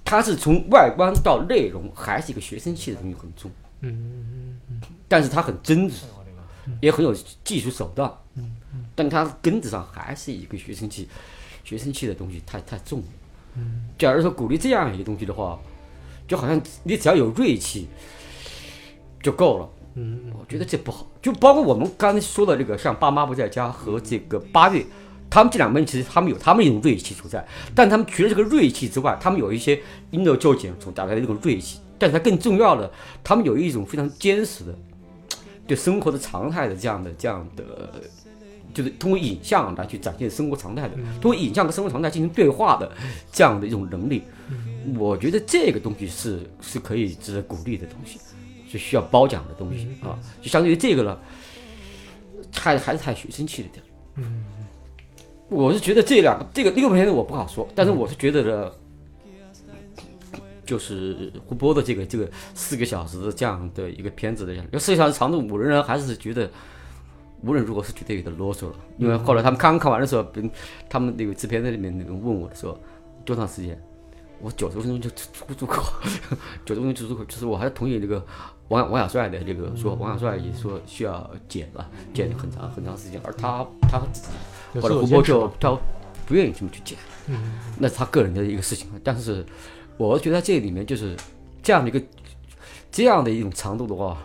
[0.04, 3.50] 它是从外观到内容还是一个学生气的东西很重，
[3.80, 4.58] 嗯
[5.08, 6.06] 但是它很真实，
[6.80, 7.14] 也很有
[7.44, 8.10] 技术手段，
[8.94, 11.08] 但它根子上还是一个学生气，
[11.64, 13.04] 学生气的东西太太重了。
[13.98, 15.58] 假如说鼓励这样一个东西的话，
[16.26, 17.88] 就好像你只要有锐气
[19.22, 19.68] 就够了。
[19.94, 24.80] 嗯我觉得这不好，就包括我们刚才说的这个，像《爸妈不在家》和这个《八月》，
[25.28, 29.78] 他们这两本其实他们有他们一种锐气所在，但他们除了这个锐气之外，他们有一些
[30.10, 32.90] 因柔就简所带来的这种锐气，但是它更重要的，
[33.22, 34.74] 他们有一种非常坚实的
[35.66, 38.02] 对生活的常态的这样的这样的，
[38.72, 42.90] 就是通过影像来去展现生活常态的，通过影像和生活常态进行对话的
[43.32, 44.22] 这样的一种能力，
[44.96, 48.18] 我觉得这个东西是是可以值得鼓励的东西，
[48.68, 50.18] 是需要褒奖的东西啊。
[50.40, 51.18] 就相对于这个呢，
[52.50, 53.84] 太还是太学生气了点。
[54.16, 54.44] 嗯
[55.48, 58.72] 我是觉得这两个这个这个片子我不好说，但是我是觉得的，
[60.64, 66.50] 就是胡波的这个这个四个小时的这样的一个片子的，因为四个小时长度，我仍然还是觉得
[67.42, 68.74] 无论如何是绝对有点啰嗦了。
[68.98, 70.26] 因为后来他们刚看完的时候，
[70.88, 72.78] 他们那个制片在里面那个问我的时候，
[73.24, 73.80] 多长时间？
[74.40, 75.84] 我九十分钟就出出口，
[76.66, 78.24] 九十分钟就出口，就是我还是同意那个
[78.68, 84.28] 王王小帅的这个说，王小帅也说需要剪了，剪很长很长时间，而他他自己
[84.74, 85.78] 有自我后来胡波就他
[86.26, 88.88] 不愿意这么去剪，嗯那是他个人的一个事情。
[89.04, 89.46] 但是
[89.96, 91.16] 我觉得这里面就是
[91.62, 92.02] 这样的一个
[92.90, 94.18] 这样的一种长度的话，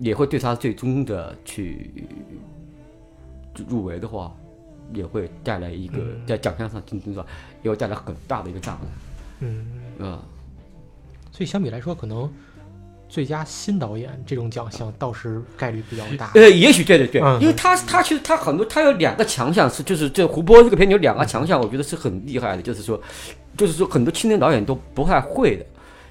[0.00, 1.92] 也会对他最终的去
[3.68, 4.34] 入围的话，
[4.94, 7.24] 也会带来一个在奖项上竞争上
[7.62, 8.80] 也会带来很大的一个障碍。
[9.40, 9.66] 嗯，
[10.00, 10.24] 啊、
[11.30, 12.32] 所以相比来说，可能
[13.08, 16.30] 最佳新导演这种奖项倒是概率比较大。
[16.34, 22.98] 呃，也许对对对，嗯因为他他其实他很多他有两个强项是，就是这胡波这个片有两个强项，我觉得是很厉害的，就是说，
[23.56, 25.66] 就是说很多青年导演都不太会的，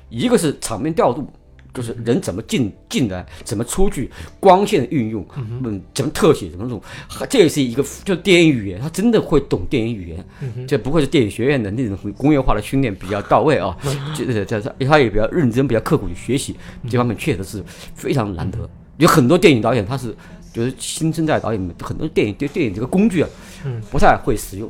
[0.10, 1.28] 一个是场面调度。
[1.74, 4.10] 就是人怎么进进来，怎么出去，
[4.40, 13.78] 光线的运用，嗯，怎么特写，怎么弄，还这也是一个就是电影语言，他真的会懂电影语言，这不愧是电影学院的那种工业化的训练比较到位啊，
[14.16, 16.56] 这这这这他也比较认真，比较刻苦去学习，
[16.90, 17.64] 这方面确实是
[17.94, 18.70] 非常难得。
[18.98, 20.14] 有很多电影导演他是
[20.52, 23.30] 就是新生代导演们很多电影对电影这个工具啊，
[23.64, 24.70] 嗯不太会使用。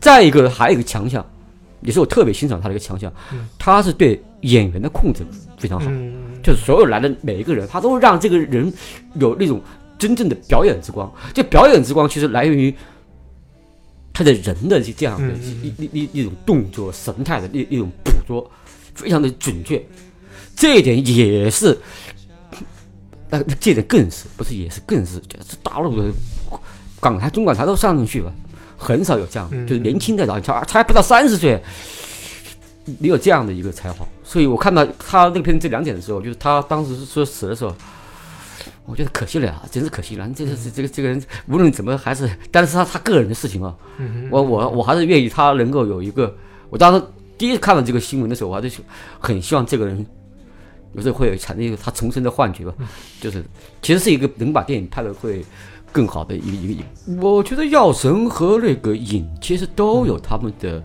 [0.00, 1.24] 再一个还有一个强项，
[1.80, 3.12] 也是我特别欣赏他的一个强项，
[3.58, 5.26] 他是对演员的控制
[5.58, 5.86] 非常好。
[5.90, 8.72] 嗯就是所有来的每一个人，他都让这个人
[9.14, 9.60] 有那种
[9.98, 11.12] 真正的表演之光。
[11.34, 12.74] 这表演之光其实来源于
[14.12, 18.50] 他的人的这样的一一一一种动作神态的一一种捕捉，
[18.94, 19.82] 非常的准确。
[20.56, 21.78] 这一点也是，
[23.30, 26.12] 那这一点更是不是也是更是，就是大陆的
[26.98, 28.32] 港台、中港台都上进去了，
[28.76, 31.62] 很少有这样，嗯就是年轻的导演，才才不到三十岁，
[32.98, 37.74] 你有这样的一个才华，所以我看到他那个片子这两点的时候，就是他当时说死的时候，
[38.84, 40.28] 我觉得可惜了呀，真是可惜了。
[40.36, 46.36] 这个这这个这个人无论怎么还是，但是他他个人的事情啊，嗯我我我还是愿意他能够有一个。
[46.68, 47.02] 我当时
[47.38, 48.82] 第一次看到这个新闻的时候，我还是
[49.18, 50.04] 很希望这个人
[50.92, 52.74] 有时候会有产生一个他重生的幻觉吧，
[53.22, 53.42] 就是
[53.80, 55.42] 其实是一个能把电影拍的会
[55.90, 57.18] 更好的一个一个影。
[57.22, 60.84] 我觉得药神和那个影其实都有他们的。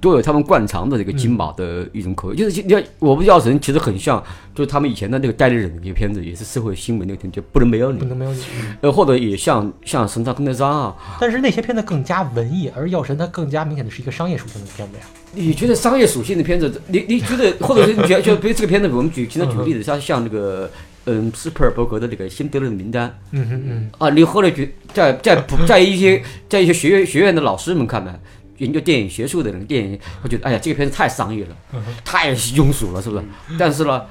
[0.00, 4.22] 都有他们惯常的这个金马的一种口味，就是你看，我不药神其实很像，
[4.54, 8.40] 就是他们以前的那个代理人的那个片子，也是社会新闻那个片，就不能没有你不，能没有你。
[8.80, 15.04] 呃，或者也像像神探跟得上啊，但是那些片子更加文艺，而药神它更加明显的是一个商业属性的片子呀。
[15.32, 20.70] 你觉得商业属性的片子，你你觉得， 或者是你觉得，就比如这个片子，我们举经常举个例子，像像那个，
[21.04, 28.18] 嗯，斯皮尔伯格的那个《辛德勒的名单》嗯嗯嗯，啊，你后来觉在在在一些在一些学院学院的老师们看来，
[28.58, 31.56] 研究电影学术的人，电影会觉得，哎呀，这个片子太商业了，
[32.04, 33.24] 太庸俗了，是不是？
[33.58, 34.02] 但是呢，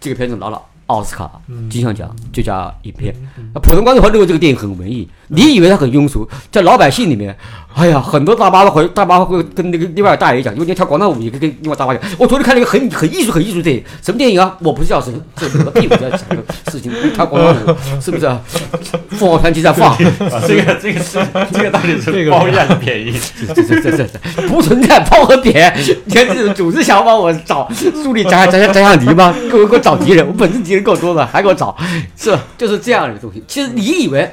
[0.00, 3.14] 这个片子拿了奥斯卡金像奖最佳影片，
[3.54, 7.34] 那普通观众会认为这个电影很文艺，你以为他很庸俗，在老百姓里面，
[7.74, 14.56] 哎呀，很多大妈会大妈会跟那个另外大爷讲，因为你跳广场舞，也跟跟另外大妈讲，我昨天看了一个很很艺术很艺术的电影，什么电影啊？
[14.60, 18.38] 我不是叫什么，这我的屁股在讲这个事情，跳广场舞是不是啊？
[19.10, 19.96] 凤凰传奇在放，
[20.46, 21.18] 这个这个是
[21.52, 23.14] 这个到底是这个褒义还是贬义？
[23.54, 25.72] 这这这这这不存在褒和贬，
[26.04, 27.70] 你看这种组织想帮我找
[28.02, 29.34] 树立假假假假想敌吗？
[29.50, 31.74] 给我给我找敌人，我本身敌人够多了，还给我找，
[32.16, 32.36] 是？
[32.58, 33.42] 就是这样的东西。
[33.48, 34.30] 其实你以为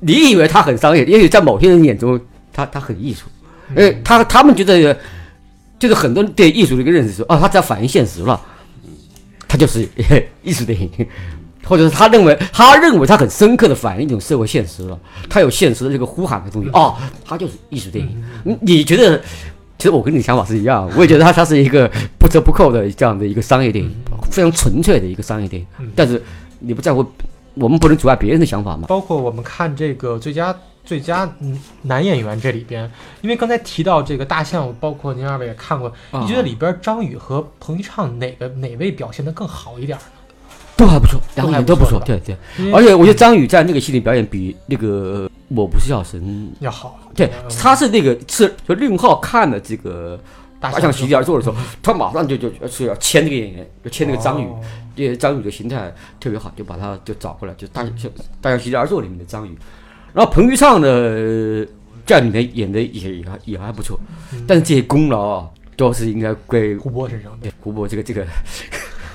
[0.00, 2.18] 你以为他很商业，也许在某些人眼中，
[2.52, 3.26] 他他很艺术，
[3.74, 4.96] 哎，他他们觉得
[5.78, 8.40] 就是很多人对艺术的一个认识是哦，他只要反映现实了，
[9.48, 9.88] 他就是
[10.42, 10.90] 艺术电影。
[11.68, 14.96] 或者是他认为，他认为他很深刻的反映一种社会现实了，
[15.28, 16.94] 他有现实的这个呼喊的东西，哦，
[17.24, 18.24] 他就是艺术电影。
[18.44, 19.20] 你你觉得？
[19.78, 21.86] 其实我跟你想法是一样，我也觉得它它是一个
[22.18, 23.94] 不折不扣的这样的一个商业电影，
[24.30, 25.68] 非常纯粹的一个商业电影。
[25.94, 26.22] 但是
[26.60, 27.04] 你不在乎，
[27.56, 28.86] 我们不能阻碍别人的想法嘛？
[28.86, 32.88] 包括我们看这个最佳最佳嗯男演员这里边，
[33.22, 40.00] 因为刚才提到这个大象，包括您二位也看过，啊你觉得里边张宇和彭昱畅哪个哪位表现的更好一点儿？
[40.76, 42.36] 都还不错，两个还人都不错，对对。
[42.70, 50.20] 而且我觉得张宇在那个戏里表演比那个我不是药神，要好，对嗯，他是那个是就令浩看了这个
[50.60, 54.46] 大大象席地而坐的时候，他马上就就就是要签那个演员，就签那个张宇。
[54.96, 58.08] 哦因为张宇的形态特别好，就把他就找过来，就大就
[58.40, 59.56] 大象席地而坐里面的张宇。
[60.14, 61.66] 然后彭昱畅呢，呃
[62.06, 63.98] 在里面演的也也还也还不错，
[64.46, 67.38] 但是这些功劳啊，都是应该归胡波身上的。
[67.42, 68.24] 对胡波这个这个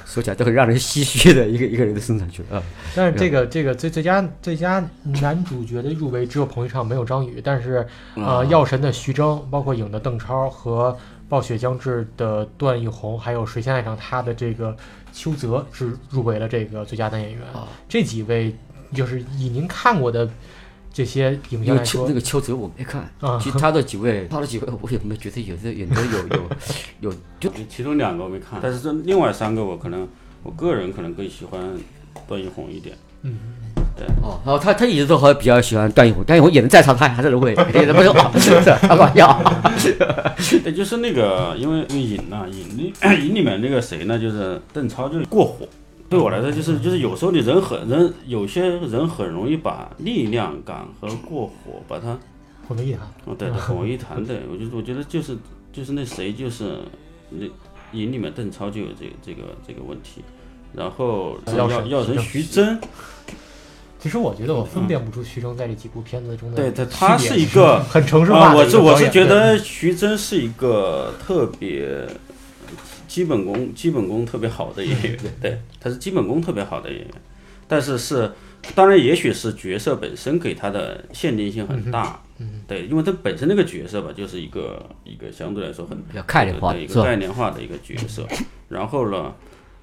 [0.06, 2.64] 说起来都很让人唏嘘的一个一个人的身上去了啊。
[2.94, 4.86] 但是这个这个最最佳最佳
[5.22, 10.96] 男主角的入围只有彭昱畅没有张宇，但是呃，药神的徐峥，包括影的邓超和
[11.30, 14.76] 暴雪将至的段奕宏，还有谁先爱上他的这个
[15.14, 17.42] 邱泽是入围了这个最佳男演员。
[17.54, 18.56] 啊这几位
[18.94, 20.30] 就是以您看过的
[20.94, 26.50] 这些影因片来说那，个邱泽我没看，啊其他的几位，他的几位我也没觉得有的演的有有
[27.00, 30.08] 有就其中两个我没看，但是这另外三个我可能
[30.44, 31.62] 我个人可能更喜欢
[32.28, 32.98] 段奕宏一点。
[33.22, 33.38] 嗯，
[34.22, 38.72] 哦，然后他他一直都很比较喜欢段奕宏，段奕宏演的再差，他还是会演的不错，是不是？
[38.82, 39.42] 开玩笑。
[40.64, 42.94] 对，就是那个，因为因为影啊，影里
[43.26, 45.68] 影里面那个谁呢，就是邓超，就是过火。
[46.10, 52.18] 对我来说，就是就是有时候你人很人，有些人很容易把力量感和过火把它
[52.68, 53.02] 混为一谈。
[53.26, 54.22] 哦，对，混为一谈。
[54.26, 55.38] 对我觉得我觉得就是
[55.72, 56.80] 就是那谁就是
[57.30, 57.46] 那
[57.94, 60.22] 影里面邓超就有这个这个这个问题，
[60.74, 62.80] 然后药神药药神徐徐峥，
[64.02, 72.08] 其实我觉得我分辨不出徐峥在这几部片子中的对他他是一个很城市啊，化的我是我是觉得徐峥是一个特别
[73.08, 77.08] 基本功基本功特别好的演员，对，他是基本功特别好的演员，
[77.68, 78.32] 但是是
[78.74, 88.26] 当然也许是角色本身给他的限定性很大，嗯对，因为他本身那个角色吧，就是一个一个相对来说很比较概念化的一个概念化的一个角色，
[88.68, 89.32] 然后呢，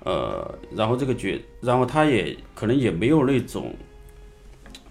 [0.02, 3.72] 呃，然后这个角，然后他也可能也没有那种。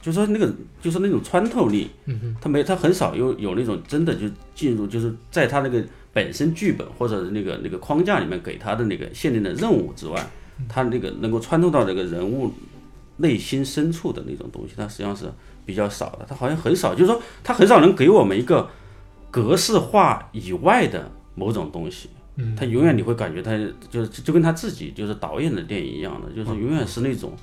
[0.01, 5.83] 就说那个，就是那种穿透力，嗯他没，他很少有有那种真的就进入，就是在他那个
[6.13, 10.25] 本身剧本或者那个那个框架里面给他的那个限定的任务之外，
[10.69, 12.51] 他那个能够穿透到这个人物
[13.17, 15.25] 内心深处的那种东西，他实际上是
[15.65, 16.25] 比较少的。
[16.27, 18.69] 他好像很少，就是说他很少能给我们一个
[19.29, 22.09] 格式化以外的某种东西。
[22.37, 22.55] 嗯。
[22.55, 23.51] 他永远你会感觉他
[23.89, 27.33] 就是就跟他自己就是导演的电影一样的，就是永远是那种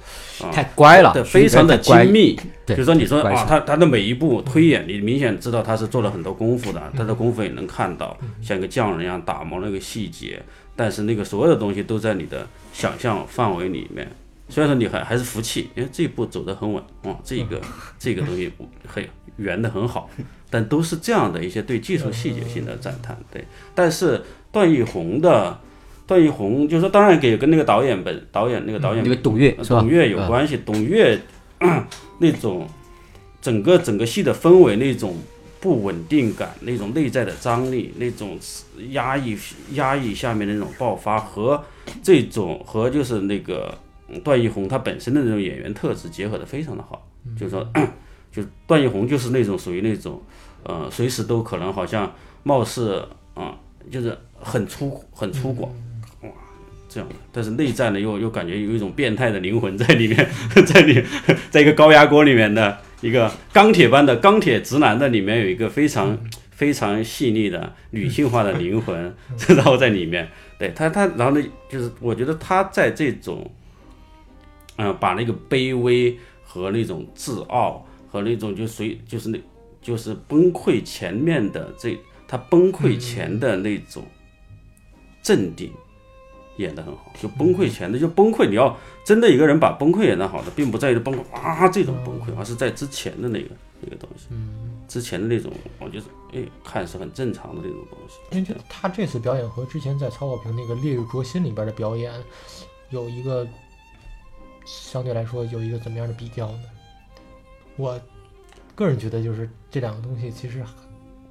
[0.40, 2.38] 啊太乖了，对，非常的精密。
[2.66, 10.42] 对就是说你说啊，他他的每一步推演，你明显知道他是做了很多功夫的，他的功夫也能看到，像一个匠人一样打磨那个细节。
[10.76, 14.10] 但是那个所有的东西都在你的想象范围里面，
[14.48, 17.60] 虽然说你还还是服气，因为这一步走得很稳，哇，这个
[17.96, 18.50] 这个东西
[18.84, 20.10] 很圆的很好，
[20.50, 23.44] 但都是这样的一些对技术细节性的赞叹，对。
[23.72, 24.20] 但是
[24.54, 25.58] 段奕宏的
[26.06, 29.80] 段奕宏，就是说当然给跟那个导演本导演那个导演那个董岳是吧？
[29.80, 31.20] 董岳有关系，董岳
[32.18, 32.66] 那种
[33.42, 35.14] 整个整个戏的氛围那种。
[35.60, 38.38] 不稳定感，那种内在的张力，那种
[38.90, 39.34] 压抑
[39.72, 41.64] 压抑下面的那种爆发，和
[42.02, 43.74] 这种和就是那个
[44.22, 47.08] 段奕宏他本身的那种演员特质结合的非常的好，
[47.40, 47.66] 就是说，
[48.30, 50.20] 就段奕宏就是那种属于那种，
[50.64, 53.02] 呃，随时都可能好像貌似
[53.32, 53.56] 啊，
[53.90, 54.14] 就是
[54.44, 55.62] 很粗很粗犷，
[56.26, 56.30] 哇，
[56.88, 60.28] 这样的，但是内在呢又又感觉有一种变态的灵魂在里面，
[60.66, 61.02] 在里，
[61.50, 62.78] 在一个高压锅里面的。
[63.00, 66.16] 一个钢铁般的钢铁直男的里面有一个非常
[66.52, 69.14] 非常细腻的女性化的灵魂，
[69.48, 70.26] 然后在里面，
[70.58, 73.50] 对他他然后呢，就是我觉得他在这种，
[74.76, 79.38] 嗯，把那个卑微和那种自傲和那种就随就是那
[79.82, 81.94] 就是崩溃前面的这
[82.26, 84.02] 他崩溃前的那种
[85.24, 85.72] 镇定。
[86.58, 88.48] 演得很好，就崩溃前的就崩溃。
[88.48, 93.48] 你要真的一个人把崩溃演得好的，并不在于崩溃啊这种崩溃，而是在之前的那个
[93.80, 94.28] 那个东西，
[94.86, 98.38] 之前的那种，我觉得哎看是很正常的那种东西。
[98.38, 102.12] 因为他这次表演和之前在曹保平那个《烈日灼心》里边的表演
[102.90, 103.44] 有一个
[104.64, 106.62] 相对来说有一个怎么样的比较呢？
[107.74, 108.00] 我
[108.76, 110.64] 个人觉得就是这两个东西其实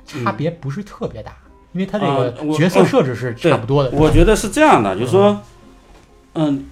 [0.06, 1.38] 差别不是特别大。
[1.74, 5.41] 因为他这个角色设置是差不多的，我觉得是这样的，就是说，
[6.34, 6.65] 嗯，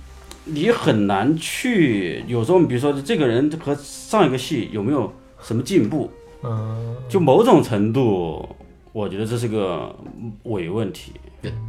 [0.45, 6.11] 你很难去有时候，比如说这个人和上一个戏有没有什么进步，
[6.43, 8.47] 嗯，就某种程度，
[8.93, 9.95] 我觉得这是个
[10.43, 11.13] 伪问题，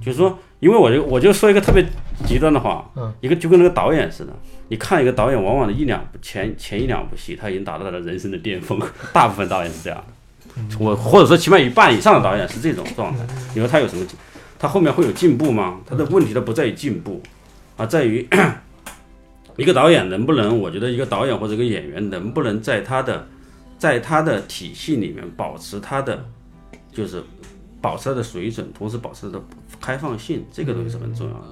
[0.05, 1.83] 就是说，因为我就我就说一个特别
[2.27, 4.33] 极端的话，嗯，一个就跟那个导演似的，
[4.69, 8.79] 你看一个导演，往往的一两部前前一两部戏，他已经达到了人生的巅峰，
[9.13, 10.05] 大部分导演是这样。
[10.79, 13.27] 我或者说起码一半以上的导演是这种状态。
[13.55, 14.07] 你说他有什么？
[14.59, 15.81] 他后面会有进步吗？
[15.85, 17.21] 他的问题都不在于进步，
[17.77, 18.25] 而在于
[19.59, 20.57] 一个导演能不能？
[20.57, 23.27] 我觉得一个导演或者一个演员能不能在他的
[23.77, 26.25] 在他的体系里面保持他的
[26.93, 27.21] 就是
[27.81, 29.45] 保持他的水准，同时保持他的
[29.81, 31.47] 开放性，这个东西是很重要的。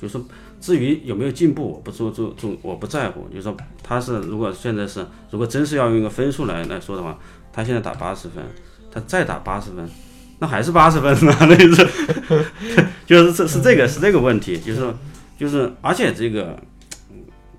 [0.00, 0.24] 就是说，
[0.60, 3.26] 至于有没有进步，我不说重重，我不在乎。
[3.28, 7.18] 就是说，他是如果现在是如果真是要用一个分数来来说的话。
[7.52, 8.42] 他现在打八十分，
[8.90, 9.88] 他再打八十分，
[10.38, 11.36] 那还是八十分呢？
[11.46, 11.88] 那 就是，
[13.06, 14.94] 就是是是这个是这个问题，就是
[15.38, 16.58] 就是而且这个，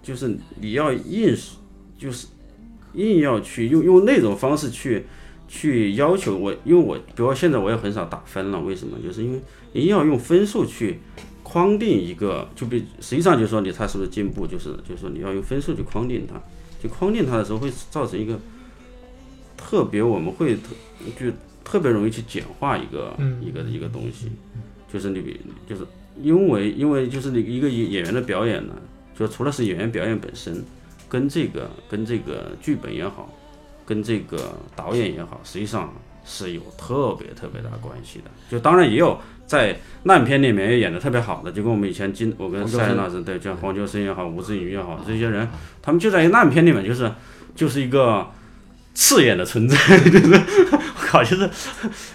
[0.02, 1.38] 就是你要硬
[1.98, 2.28] 就是
[2.94, 5.06] 硬要去用用那种方式去
[5.48, 8.98] 去要求我，因为我比如说现在我也很少打分了，为什么？
[9.04, 9.42] 就是因为
[9.74, 11.00] 你要用分数去
[11.44, 16.42] 框定一个，就比实际上就是说你他是不是进步，就是就是说你要用分数去框定他，
[16.82, 18.40] 就框定他的时候会造成一个。
[19.64, 20.76] 特别我们会特
[21.18, 21.32] 就
[21.64, 24.30] 特别容易去简化一个一个一个东西，
[24.92, 25.88] 就是你比就是
[26.22, 28.74] 因为因为就是你一个演演员的表演呢，
[29.18, 30.62] 就除了是演员表演本身，
[31.08, 33.34] 跟这个跟这个剧本也好，
[33.86, 35.94] 跟这个导演也好，实际上
[36.26, 38.26] 是有特别特别大关系的。
[38.52, 45.48] 就当然也有在烂片里面也演的特别好的，就跟我们以前金我跟赛老师对，像黄秋生也好，吴镇宇也好，这些人
[45.82, 47.10] 他们就在烂片里面就是
[47.56, 48.28] 就是一个。
[48.94, 49.76] 刺眼的存在，
[50.10, 51.50] 就是我靠，就是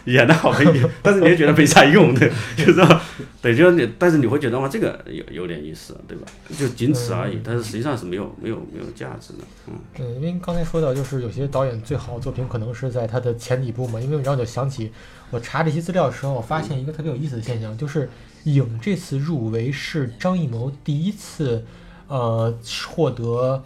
[0.04, 3.00] 演的好可以， 但是你又觉得没啥用，对，就是说，
[3.42, 6.26] 对，就是你，但是你会觉得哇，这个有有点意思，对吧？
[6.56, 9.74] 就仅此而已，但是实际上是没有没有没有价值的，嗯。
[9.96, 14.92] 对，因为刚才说到，就是有些导演最好的作品可能是在他的前几部嘛，因为然后就想起
[15.30, 18.08] 我查这些资料的时候，我发现一个特别有意思的现象，就是
[18.44, 21.64] 影这次入围是张艺谋第一次，
[22.06, 22.56] 呃，
[22.86, 23.62] 获得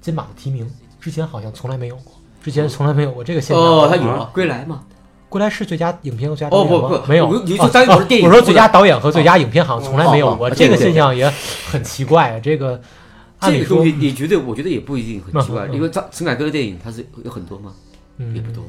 [0.00, 2.14] 金马的提名，之前好像从来没有过。
[2.42, 3.64] 之前从来没有过这个现象。
[3.64, 4.82] 哦，他有《归来》嘛，
[5.28, 6.76] 《归来》是最佳影片和最佳导演吗？
[6.76, 7.42] 哦不不，没有。
[7.44, 11.32] 你说张艺谋的电影，我说最佳导演和最佳影片好像从来没有过，这个现象也
[11.70, 12.40] 很奇怪。
[12.40, 12.80] 这个，
[13.40, 14.36] 这个东西你觉得？
[14.36, 17.72] 我觉得也不一定很奇怪，因为张陈凯歌的电影他是有很多吗？
[18.34, 18.64] 也不多，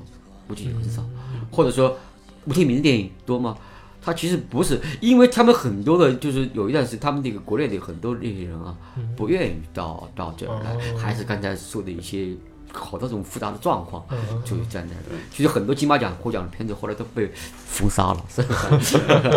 [0.48, 1.04] 估计很少。
[1.52, 1.98] 或者说
[2.46, 3.58] 吴天明的电影多吗？
[4.06, 8.76] 他其实不是，因为他们很多的，就是有一段时间，他们那个国内的很多那些人啊，
[9.16, 12.30] 不愿意到到这儿来，还是刚才说的一些。
[12.74, 14.04] 好多种复杂的状况，
[14.44, 14.94] 就是这样的。
[15.32, 17.32] 其实很多金马奖获奖的片子后来都被
[17.68, 18.18] 封杀了，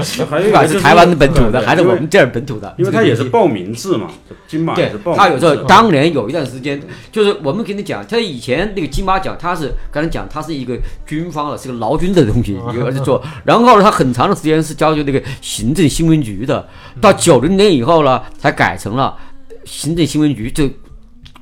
[0.03, 4.11] 是 还有不管是台湾的本土的，还是我们这儿本土的，因为它也是报名制嘛，
[4.49, 6.83] 金马对，他有时候当年有一段时间，
[7.13, 13.23] 就是我们跟你讲，他以前那个金马奖，他是刚才讲，他是一个军方的，是个劳军的东西，一个做。
[13.45, 16.67] 然后呢，他很长的时间是交给那个行政新闻局的，
[17.01, 19.17] 到九零年以后呢，才改成了。
[19.65, 20.71] 行政新闻局这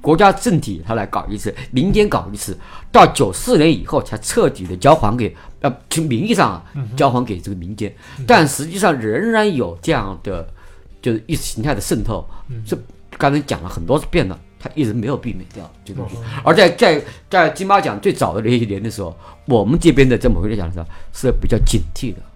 [0.05, 2.57] 国家政体他来搞一次，民间搞一次，
[2.93, 7.91] 到九四年以后才彻底的交还给呃，从名义上啊交还给这个民间，
[8.27, 10.47] 但实际上仍然有这样的
[11.01, 12.25] 就是意识形态的渗透，
[12.67, 12.79] 这
[13.17, 14.39] 刚才讲了很多遍了。
[14.65, 16.99] 他一直没有避免掉这个东西，而在在
[17.29, 22.34] 在金马奖最早的那些年的时候，我们这边的在某个来讲的时候是比较警惕的，嗯，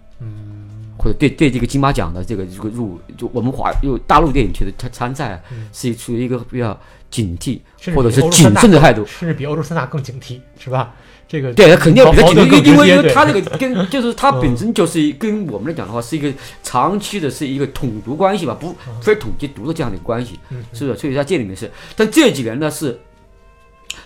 [0.99, 5.42] 或者对对这个金马奖的这个这个入就我们华就大陆电影圈的参参赛
[5.72, 6.78] 是处于一个比较
[7.11, 7.61] 警惕
[7.94, 10.92] 或者是谨慎的态度，甚至比欧洲三大更警惕，是吧？
[11.28, 16.32] 这个对，肯定要比较紧，因为因为他这个跟就是他本身就是跟我们来讲的话，是一个
[16.62, 20.40] 长期的是一个统独关系吧，不非统即独的这样的关系，
[20.72, 20.99] 是不是？
[20.99, 22.99] 所以在这里面是，但这几年呢是，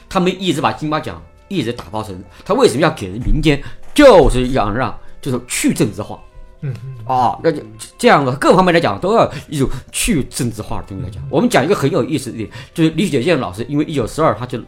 [0.08, 3.62] 他们一直把金马奖一直打包成，他为什么要给人民间，
[3.94, 6.20] 就是想让就是去政治化，
[6.62, 6.74] 嗯
[7.06, 7.62] 啊，那就
[7.98, 11.22] 这样的各方面来讲都要一种去政治化的东西来讲。
[11.30, 14.58] 我们讲一个很有意思的，就是李雪健老师，因为一九四二他就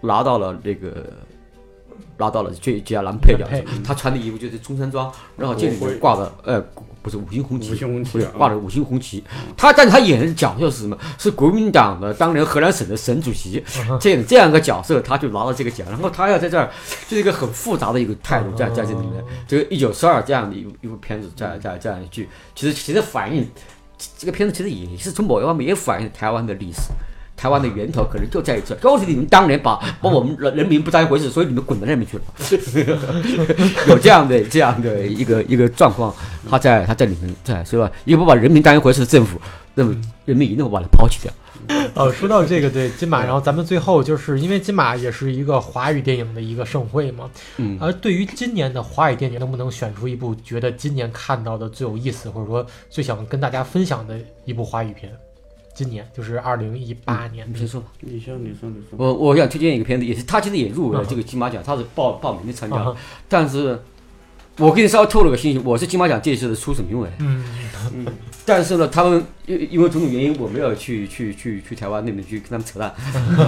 [0.00, 1.04] 拿到了那个。
[2.18, 3.46] 拿到了最佳男配角，
[3.84, 6.64] 他穿的衣服就是中山装，然后这里面挂的，呃，
[7.06, 7.70] 不是五星红旗，
[8.10, 9.22] 不是挂的五星红旗。
[9.56, 10.98] 他，但是他演的角色是什么？
[11.16, 13.62] 是国民党的当年河南省的省主席，
[14.00, 15.86] 这样这样一个角色，他就拿了这个奖。
[15.88, 16.68] 然后他要在这儿，
[17.08, 19.24] 就是一个很复杂的一个态度在在这里面。
[19.46, 23.48] 这个一九四二这样的一部一部片子，在在这样一句，其实其实反映
[24.18, 26.80] 这个片子其实也是从某一方面也反映台湾的历史。
[27.36, 32.24] 台湾的源头可能就在这，就是你们当年把 把我们人人民不当一回事，所以你们滚到那边去了。
[33.88, 36.14] 有这样的这样的一个一个状况，
[36.48, 37.90] 他在他在里面在是吧？
[38.04, 39.40] 一个不把人民当一回事的政府，
[39.74, 41.32] 那么人民一定会把它抛弃掉。
[41.94, 55.10] 呃，说到这个对金马，然后咱们最后就是因为金马也是一个华语电影的一个盛会嘛，嗯，而对于今年的华语电影，能不能选出一部觉得今年看到的最有意思，或者说最想跟大家分享的一部华语片？
[55.76, 58.96] 今年就是二零一八年，你先说，你先，你说，你说。
[58.96, 62.94] 我我想推荐一个片子，也是他其实也入围了这个金马奖，他是报报名的参加，
[63.28, 63.78] 但是，
[64.56, 67.44] 我给你稍微透露个信息，我是金马奖这次的初审评委，嗯。
[67.94, 68.06] 嗯，
[68.46, 72.94] 但是呢，他们因因为种种原因，我没有去去去去台湾那边去跟他们扯淡，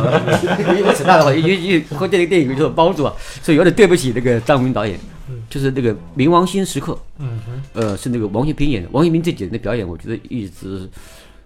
[0.79, 5.01] 因为扯淡的话，因为因为和这个电影有所帮助啊，所以有点对不起那个张文导演，
[5.49, 10.87] 就是那个《冥王星时刻》，嗯哼，呃，是那个王学兵演的，王学兵这几年的表演，我觉得一直。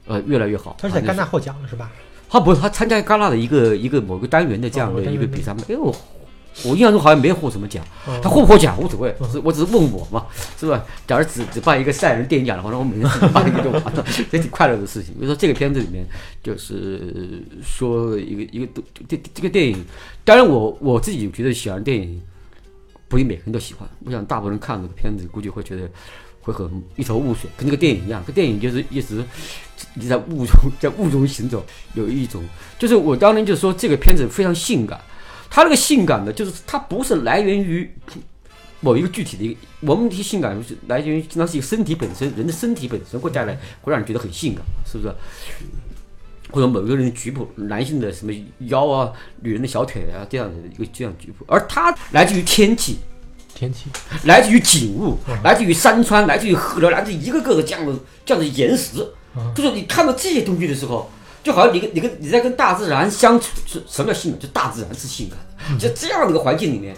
[0.07, 0.77] 呃，越来越好。
[0.81, 1.91] 他是在戛纳获奖了，是吧？
[2.29, 5.53] 他不是，他参加戛纳的一个一个某个单元的这样的一个比赛。
[5.69, 5.95] 哎呦，
[6.65, 7.85] 我印象中好像没获什么奖。
[8.23, 10.27] 他获不获奖无所谓，是我只是问我嘛，
[10.59, 10.83] 是吧？
[11.07, 15.15] 假如只只办一个赛人电影奖的话，那我每年只办一个就完了， 也挺快乐的事情。
[15.15, 16.07] 比如说这个片子里面，
[16.43, 19.85] 就是说一个一个这这个电影，
[20.25, 22.21] 当然我我自己觉得喜欢电影，
[23.09, 23.87] 不一定每个人都喜欢。
[24.07, 25.89] 我想大部分人看这个片子，估计会觉得。
[26.43, 28.23] 会很一头雾水，跟那个电影一样。
[28.27, 29.25] 这电影就是一直
[29.95, 31.65] 你在雾中，在雾中行走，
[31.95, 32.45] 有一种
[32.79, 35.01] 就是我当年就说这个片子非常性感。
[35.49, 37.91] 它那个性感的，就是它不是来源于
[38.81, 39.61] 某一个具体的一个。
[39.81, 45.15] 我们提性感是来源于经常是一个身体本身，人的身体本身会带来，会让你觉得很性感，是不是？
[46.51, 49.13] 或者某一个人的局部，男性的什么腰啊，
[49.43, 52.99] 女人的小腿啊，这样的一个这样局部，而它来自于天气。
[53.55, 53.87] 天气
[54.25, 58.97] 来自于景物，来自于山川，来自于河流，来自一个个的这样的这样的岩石。
[59.55, 61.11] 就是你看到这些东西的时候，
[61.43, 63.47] 就好像你跟你跟你在跟大自然相处。
[63.67, 64.41] 是什么叫性感？
[64.41, 65.79] 就大自然是性感。
[65.79, 66.95] 就这样的一个环境里面，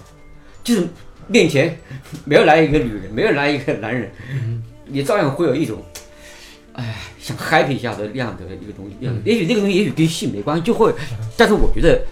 [0.63, 0.89] 就是
[1.29, 1.79] 面前
[2.25, 4.11] 没有来一个女人，没有来一个男人，
[4.87, 5.83] 你照样会有一种，
[6.73, 8.97] 哎，想 happy 一下的那样的一个东西。
[9.25, 10.93] 也许这个东西也许跟性没关系，就会。
[11.37, 12.03] 但是我觉得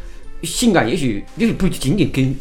[0.42, 2.34] 性感也许也许不仅仅跟。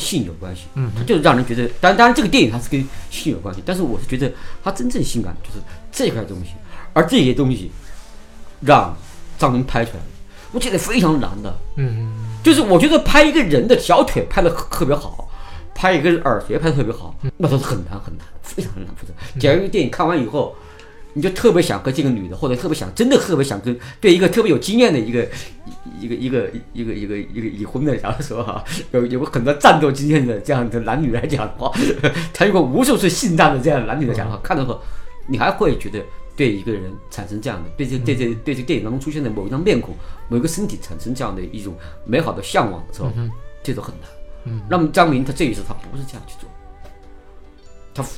[0.00, 4.32] 性有关系，嗯，它就是让人觉得，当然，当然，这个电影它是跟性有关系，但是我是觉得
[4.64, 5.60] 它真正性感就是
[5.92, 6.52] 这块东西，
[6.94, 7.70] 而这些东西
[8.60, 8.96] 让
[9.38, 10.00] 张伦拍出来，
[10.52, 12.10] 我觉得非常难的，嗯，
[12.42, 15.30] 就是我觉得拍一个人的小腿拍的特别好，
[15.74, 19.12] 拍一个耳垂拍的特别好，那都是很难很难，非常难负责。
[19.38, 20.56] 假如电影看完以后。
[21.12, 25.26] 你就特别想和这个女的，或者特别想，真的特别想跟对一个特别有经验的一个
[26.00, 31.72] 一个一个一个一个一个已婚的，假如说哈，有有很多战斗经验的这样的男女来讲的话，
[32.32, 34.80] 他有过无数次性战的这样的男女来讲的话，看的时候，
[35.26, 36.02] 你还会觉得
[36.36, 39.94] 对一个人产生这样的对这对这对这电影当中出现的某一张面孔、
[40.28, 41.74] 某一个身体产生这样的一种
[42.04, 43.10] 美好的向往的时候，
[43.62, 44.08] 这都很难。
[44.44, 46.49] 嗯，那么张明他这一次他不是这样去做。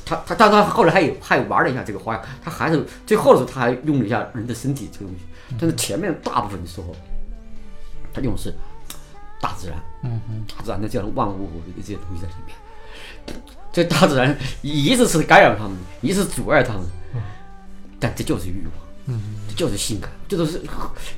[0.05, 5.25] 他他他，但他后来还有还玩了一下这个花样，他还是最后的时候他还用了一下人的身体这个东西，
[5.59, 6.95] 但是前面大部分的时候，
[8.13, 8.53] 他用的是
[9.41, 13.41] 大自然，嗯嗯，大自然的这样万物的这些东西在里面，
[13.71, 16.83] 这大自然一直是干扰他们，一直阻碍他们，
[17.99, 18.73] 但这就是欲望，
[19.07, 20.61] 嗯，这就是性感，这都是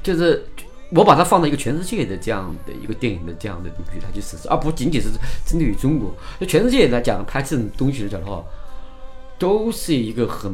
[0.01, 0.47] 就是
[0.95, 5.09] 我把它放到一个全世界的这样的一个电影的这样的东西来去实施，而不仅仅是
[5.45, 6.15] 针对于中国。
[6.39, 8.41] 就全世界来讲，拍这种东西来讲的话，
[9.37, 10.51] 都是一个很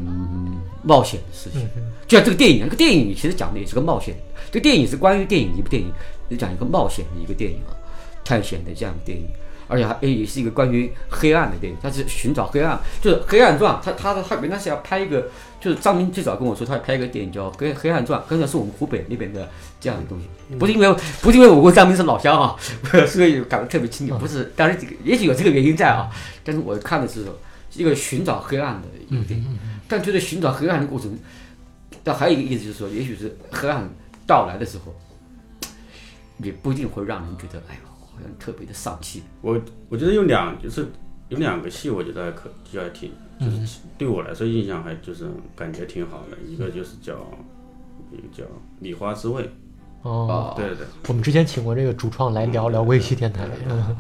[0.84, 1.61] 冒险的事情。
[2.07, 4.15] 就像这个电影，这个电影其实讲的也是个冒险。
[4.51, 5.91] 这个电影是关于电影一部电影，
[6.30, 7.77] 就讲一个冒险的一个电影啊，
[8.26, 9.27] 探险的这样的电影。
[9.72, 13.73] 而且还也是一个关于黑暗的电影，它是寻找黑暗，就是《黑暗传》。
[13.81, 15.30] 他他的他原来是要拍一个，
[15.61, 19.49] 就是张明最早跟我说，他要拍一个电影叫《黑黑暗传》，刚才是我们湖北那边的
[19.80, 22.56] 这样的东西，不是因为不是因为我跟张明是老乡啊，
[23.07, 24.14] 所以感觉特别亲切。
[24.15, 26.10] 不是，当然这个也许有这个原因在啊，
[26.43, 27.26] 但是我看的是
[27.73, 29.57] 一个寻找黑暗的一个电影，
[29.88, 31.18] 但觉得寻找黑暗的过程，
[32.03, 33.89] 但还有一个意思就是说，也许是黑暗
[34.27, 34.93] 到来的时候，
[36.39, 37.90] 也不一定会让人觉得，哎呦。
[38.39, 39.23] 特别的丧气。
[39.41, 40.85] 我我觉得有两就是
[41.30, 45.26] 有两个戏，我觉得还可就还挺，就是对我来说印象还就是
[45.56, 46.38] 感觉挺好的。
[46.45, 47.14] 一个就是叫
[48.11, 48.43] 一个叫
[48.80, 49.43] 《礼花之味》。
[50.02, 50.85] 哦，对对。
[51.07, 53.48] 我们之前请过这个主创来聊聊微戏电台。
[53.69, 53.95] 嗯，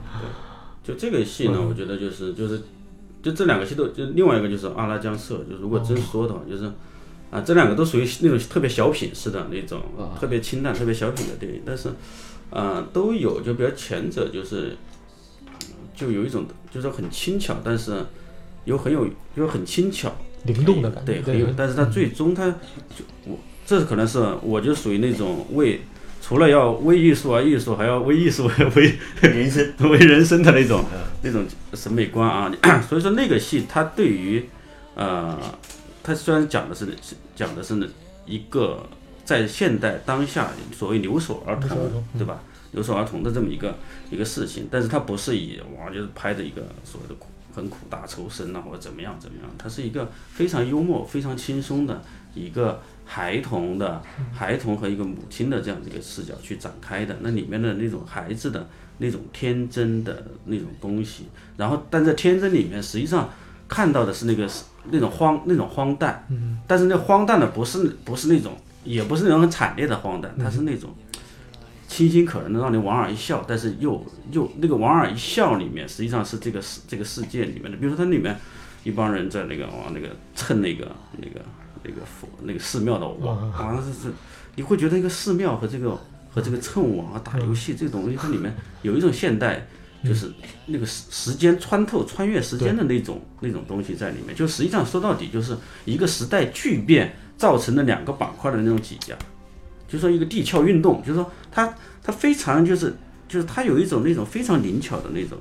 [0.83, 0.93] 对。
[0.93, 2.61] 就这个戏呢，我觉得就是就是
[3.21, 6.65] 就这两个戏都就另外一个就是《阿拉江社》，就如果真说的话，就是
[7.29, 9.81] 啊这两个都属于那种特别小品式的那种，
[10.19, 11.89] 特别清淡、特别小品的电影，但是。
[12.53, 14.75] 嗯，都有，就比较前者就是，
[15.95, 18.05] 就有一种就是很轻巧，但是
[18.65, 20.13] 又很有又很轻巧
[20.43, 21.47] 灵动的感觉，对，很有。
[21.55, 25.79] 但是它最终它就我这可能是我就属于那种为
[26.21, 30.83] 除了要为艺术而艺术，还要为艺术为人生 为人生的那种
[31.23, 32.51] 那种审美观啊。
[32.81, 34.45] 所以说那个戏它对于
[34.95, 35.39] 呃，
[36.03, 36.87] 它虽然讲的是
[37.33, 37.89] 讲的是
[38.25, 38.85] 一个。
[39.31, 41.69] 在现代当下，所谓留守儿童，
[42.17, 42.43] 对吧？
[42.73, 43.77] 留守儿童的这么一个
[44.09, 52.01] 一个事情，但是它不是以哇，就是拍的一个所谓的苦很苦大仇深啊，或者怎么样怎么样，它是一个非常幽默、非常轻松的
[52.35, 54.01] 一个孩童的
[54.33, 57.15] 孩童和一个母亲的这样的一个视角去展开的。
[57.21, 58.67] 那里面的那种孩子的
[58.97, 63.29] 那种天真的那种东西，然后但在天真里面，实际上
[63.69, 64.49] 看到的是那个
[64.89, 66.27] 那种荒那种荒诞，
[66.67, 68.51] 但是那荒诞的不是不是那种。
[68.83, 70.89] 也不是那种很惨烈的荒诞，它是那种
[71.87, 73.45] 清新可人的，让你莞尔一笑。
[73.47, 77.77] 但是又又那个莞尔一笑里面，实际上是这个世这个世界里面的。
[77.77, 78.35] 比如说它里面
[78.83, 81.41] 一帮人在那个往那个蹭那个那个
[81.83, 84.13] 那个佛那个寺庙的网，好像是是
[84.55, 85.99] 你会觉得一个寺庙和这个
[86.31, 89.67] 和这个蹭网啊打游戏这个东西，它里面有一种现代
[90.03, 90.31] 就是
[90.65, 94.35] 那个时时间穿透穿越时间的那种那种东西在里面。
[94.35, 95.55] 就实际上说到底就是
[95.85, 97.13] 一个时代巨变。
[97.37, 99.15] 造成的两个板块的那种挤压，
[99.87, 102.93] 就说一个地壳运动，就是说它它非常就是
[103.27, 105.37] 就是它有一种那种非常灵巧的那种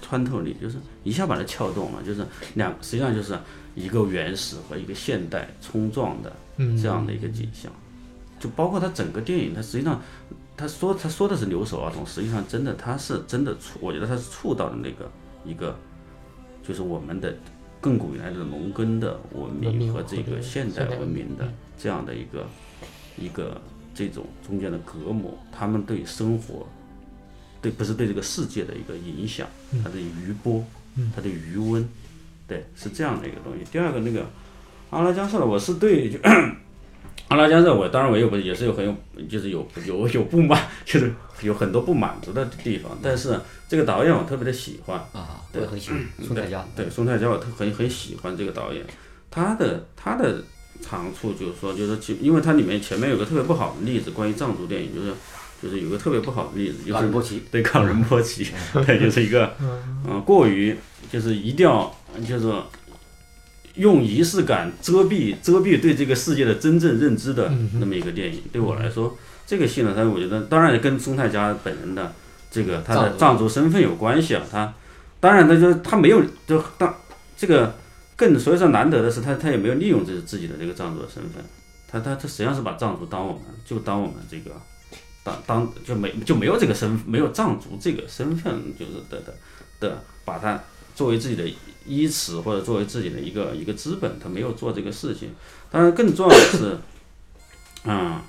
[0.00, 3.38] 穿透力，就是一下把它撬动了，就是两实际上就是
[3.74, 6.32] 一个原始和一个现代冲撞的
[6.80, 7.70] 这样的一个景象，
[8.40, 10.00] 就包括它整个电影，它实际上
[10.56, 15.10] 他说他说的是留守儿童，实际上真的他是真的触，我觉得他是触到了那个
[15.44, 15.76] 一个
[16.66, 17.34] 就是我们的。
[17.82, 22.46] 亘古以来的农耕的文明和这个现代文明的这样的一个
[23.18, 23.60] 一个
[23.92, 26.64] 这种中间的隔膜，他们对生活，
[27.60, 29.48] 对不是对这个世界的一个影响，
[29.82, 30.64] 它的余波，
[31.14, 31.86] 它的余温，
[32.46, 33.64] 对，是这样的一个东西。
[33.72, 34.24] 第二个那个
[34.90, 36.18] 阿拉加瑟，我是对就。
[37.32, 38.94] 阿拉加瑟，我当然我有也是有很有，
[39.26, 41.10] 就是有有有不满，就是
[41.40, 42.92] 有很多不满足的地方。
[43.02, 48.84] 但是这个导演我特别的喜欢啊，对，很喜欢宋太家，对宋太家我特很很喜欢这个导演。
[49.30, 50.44] 他的他的
[50.82, 55.14] 长处就是说，就是其因为它里面前面有个特别不好的例子，关于藏族电影，就是
[55.62, 58.46] 就是有个特别不好的例子，就是冈仁波齐，对冈仁波齐，
[58.86, 60.76] 对，就是一个嗯过于
[61.10, 61.90] 就是一定要
[62.28, 62.52] 就是。
[63.76, 67.50] 用仪式感遮蔽遮蔽对这个世界的真正认知的
[67.80, 69.16] 那么一个电影，对我来说，
[69.46, 72.12] 这个戏呢，他我觉得当然跟松太家本人的
[72.50, 74.42] 这个他的藏族身份有关系啊。
[74.50, 74.74] 他
[75.20, 76.94] 当然他就他没有就当
[77.36, 77.74] 这个
[78.14, 81.42] 更所以说难得的是他他也没有利用这自己的这个藏族的身份，
[81.88, 84.50] 他他他实际上是把藏族当我们就当我们这个
[85.24, 89.34] 当当就没就没有这个身没有藏族这个身份就是的的
[89.80, 90.60] 的把它
[90.94, 91.44] 作为自己的。
[91.86, 95.30] 依此或者作为自己的一个一个资本，他没有做这个事情。
[95.70, 96.78] 当然，更重要的是，
[97.84, 98.20] 嗯，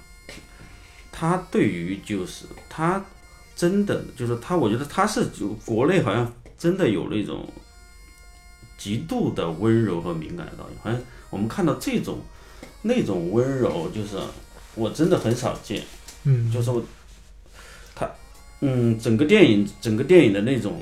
[1.11, 3.03] 他对于就是他
[3.55, 7.47] 真的就是他，我觉得他是就国内好像真的有那种
[8.77, 10.99] 极度的温柔和敏感的导演，好像
[11.29, 12.19] 我们看到这种
[12.81, 14.17] 那种温柔，就是
[14.75, 15.83] 我真的很少见。
[16.23, 16.71] 嗯，就是
[17.93, 18.09] 他，
[18.61, 20.81] 嗯，整个电影整个电影的那种。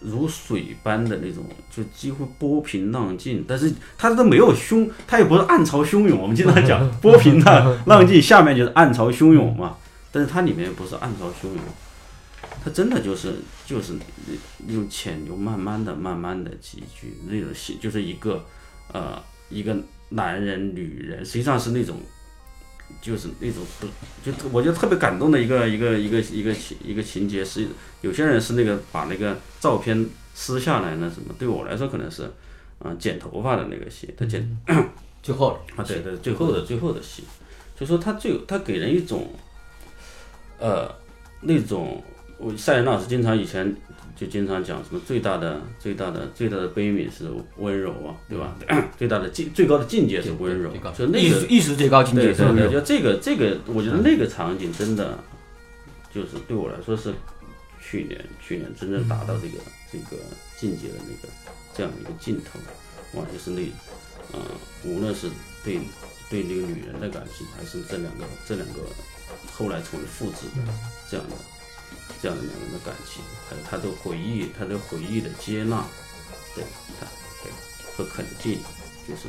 [0.00, 6.20] 如水般的那种，就几乎波平浪静，但是它都没有汹，它也不是暗潮汹涌。
[6.20, 9.76] 我们经常讲波平浪 浪静，下面就是暗潮汹涌嘛。
[10.12, 11.58] 但是它里面不是暗潮汹涌，
[12.64, 13.94] 它真的就是就是
[14.66, 18.44] 那种浅流慢慢的、慢慢的几句那种戏，就是一个
[18.92, 19.76] 呃一个
[20.10, 21.96] 男人、女人，实际上是那种。
[23.00, 23.86] 就是那种不，
[24.24, 27.66] 就我觉得特别感动的一个一个一个一个情一个情节是，
[28.00, 32.30] 有些人是那个把那个照片撕下来那什么，对我来说可能是，
[32.80, 34.56] 嗯，剪头发的那个戏，他剪
[35.22, 37.24] 最后啊，对对，最后的最后的戏，
[37.78, 39.28] 就说他最他给人一种，
[40.58, 40.88] 呃，
[41.40, 42.02] 那种
[42.38, 43.74] 我赛人老师经常以前。
[44.18, 48.56] 就经常讲什么最大的最大的最大的悲悯是温柔啊，对吧？
[48.96, 52.70] 最大的境最高的境界是温柔，就那个意识最高境界是温柔。
[52.70, 55.18] 就这个这个，我觉得那个场景真的
[56.14, 57.12] 就是对我来说是
[57.78, 59.58] 去年去年真正达到这个
[59.92, 60.16] 这个
[60.56, 61.28] 境界的那个
[61.74, 62.58] 这样的一个镜头，
[63.20, 63.60] 哇，就是那
[64.32, 64.40] 嗯，
[64.82, 65.28] 无论是
[65.62, 65.78] 对
[66.30, 68.80] 对那个女人的感情，还是这两个这两个
[69.52, 70.72] 后来成为父子的
[71.10, 71.36] 这样的。
[72.20, 75.84] 这样的两个人的感情，还有他的回忆，他的回忆的接纳，
[76.54, 76.64] 对
[76.98, 77.06] 他，
[77.42, 77.52] 对
[77.96, 78.58] 和肯定，
[79.06, 79.28] 就是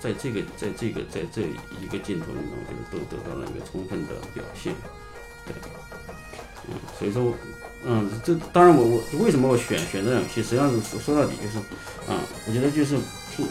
[0.00, 1.42] 在这个，在这个，在这
[1.82, 4.72] 一个镜头里面，我觉得都得到了一个充分的表现，
[5.44, 5.54] 对，
[6.68, 7.34] 嗯，所以说，
[7.84, 11.58] 嗯，这当然我我为什么我选选这场戏，实际上是说说到底就是，
[12.10, 12.96] 啊，我觉得就是
[13.34, 13.42] 是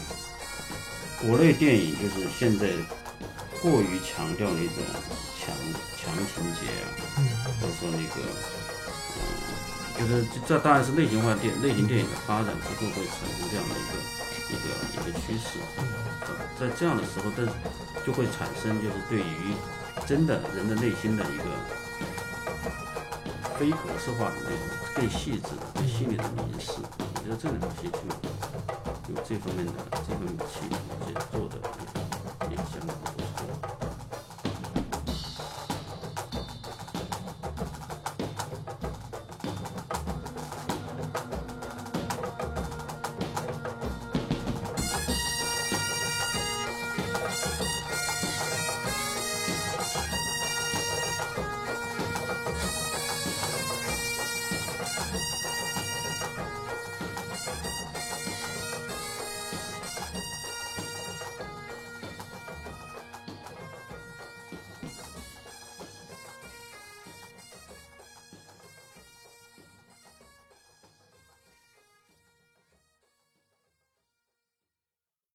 [1.27, 2.69] 国内电影就是现在
[3.61, 4.75] 过于强调那种
[5.39, 5.53] 强
[6.07, 6.87] 强情节啊。
[7.59, 8.21] 或者说那个，
[9.17, 9.19] 嗯，
[9.99, 13.93] 就是这当然是类型化电类型电影的发展之后会产生这样的一个
[14.49, 15.59] 一个一个趋势。
[16.59, 17.45] 在这样的时候，但
[18.05, 19.53] 就会产生就是对于
[20.07, 21.43] 真的人的内心的一个
[23.59, 24.59] 非格式化的那种
[24.95, 26.71] 更细致的、更细腻的凝视。
[26.81, 31.86] 我觉得这个东西就有这方面的这方面的气质，做的。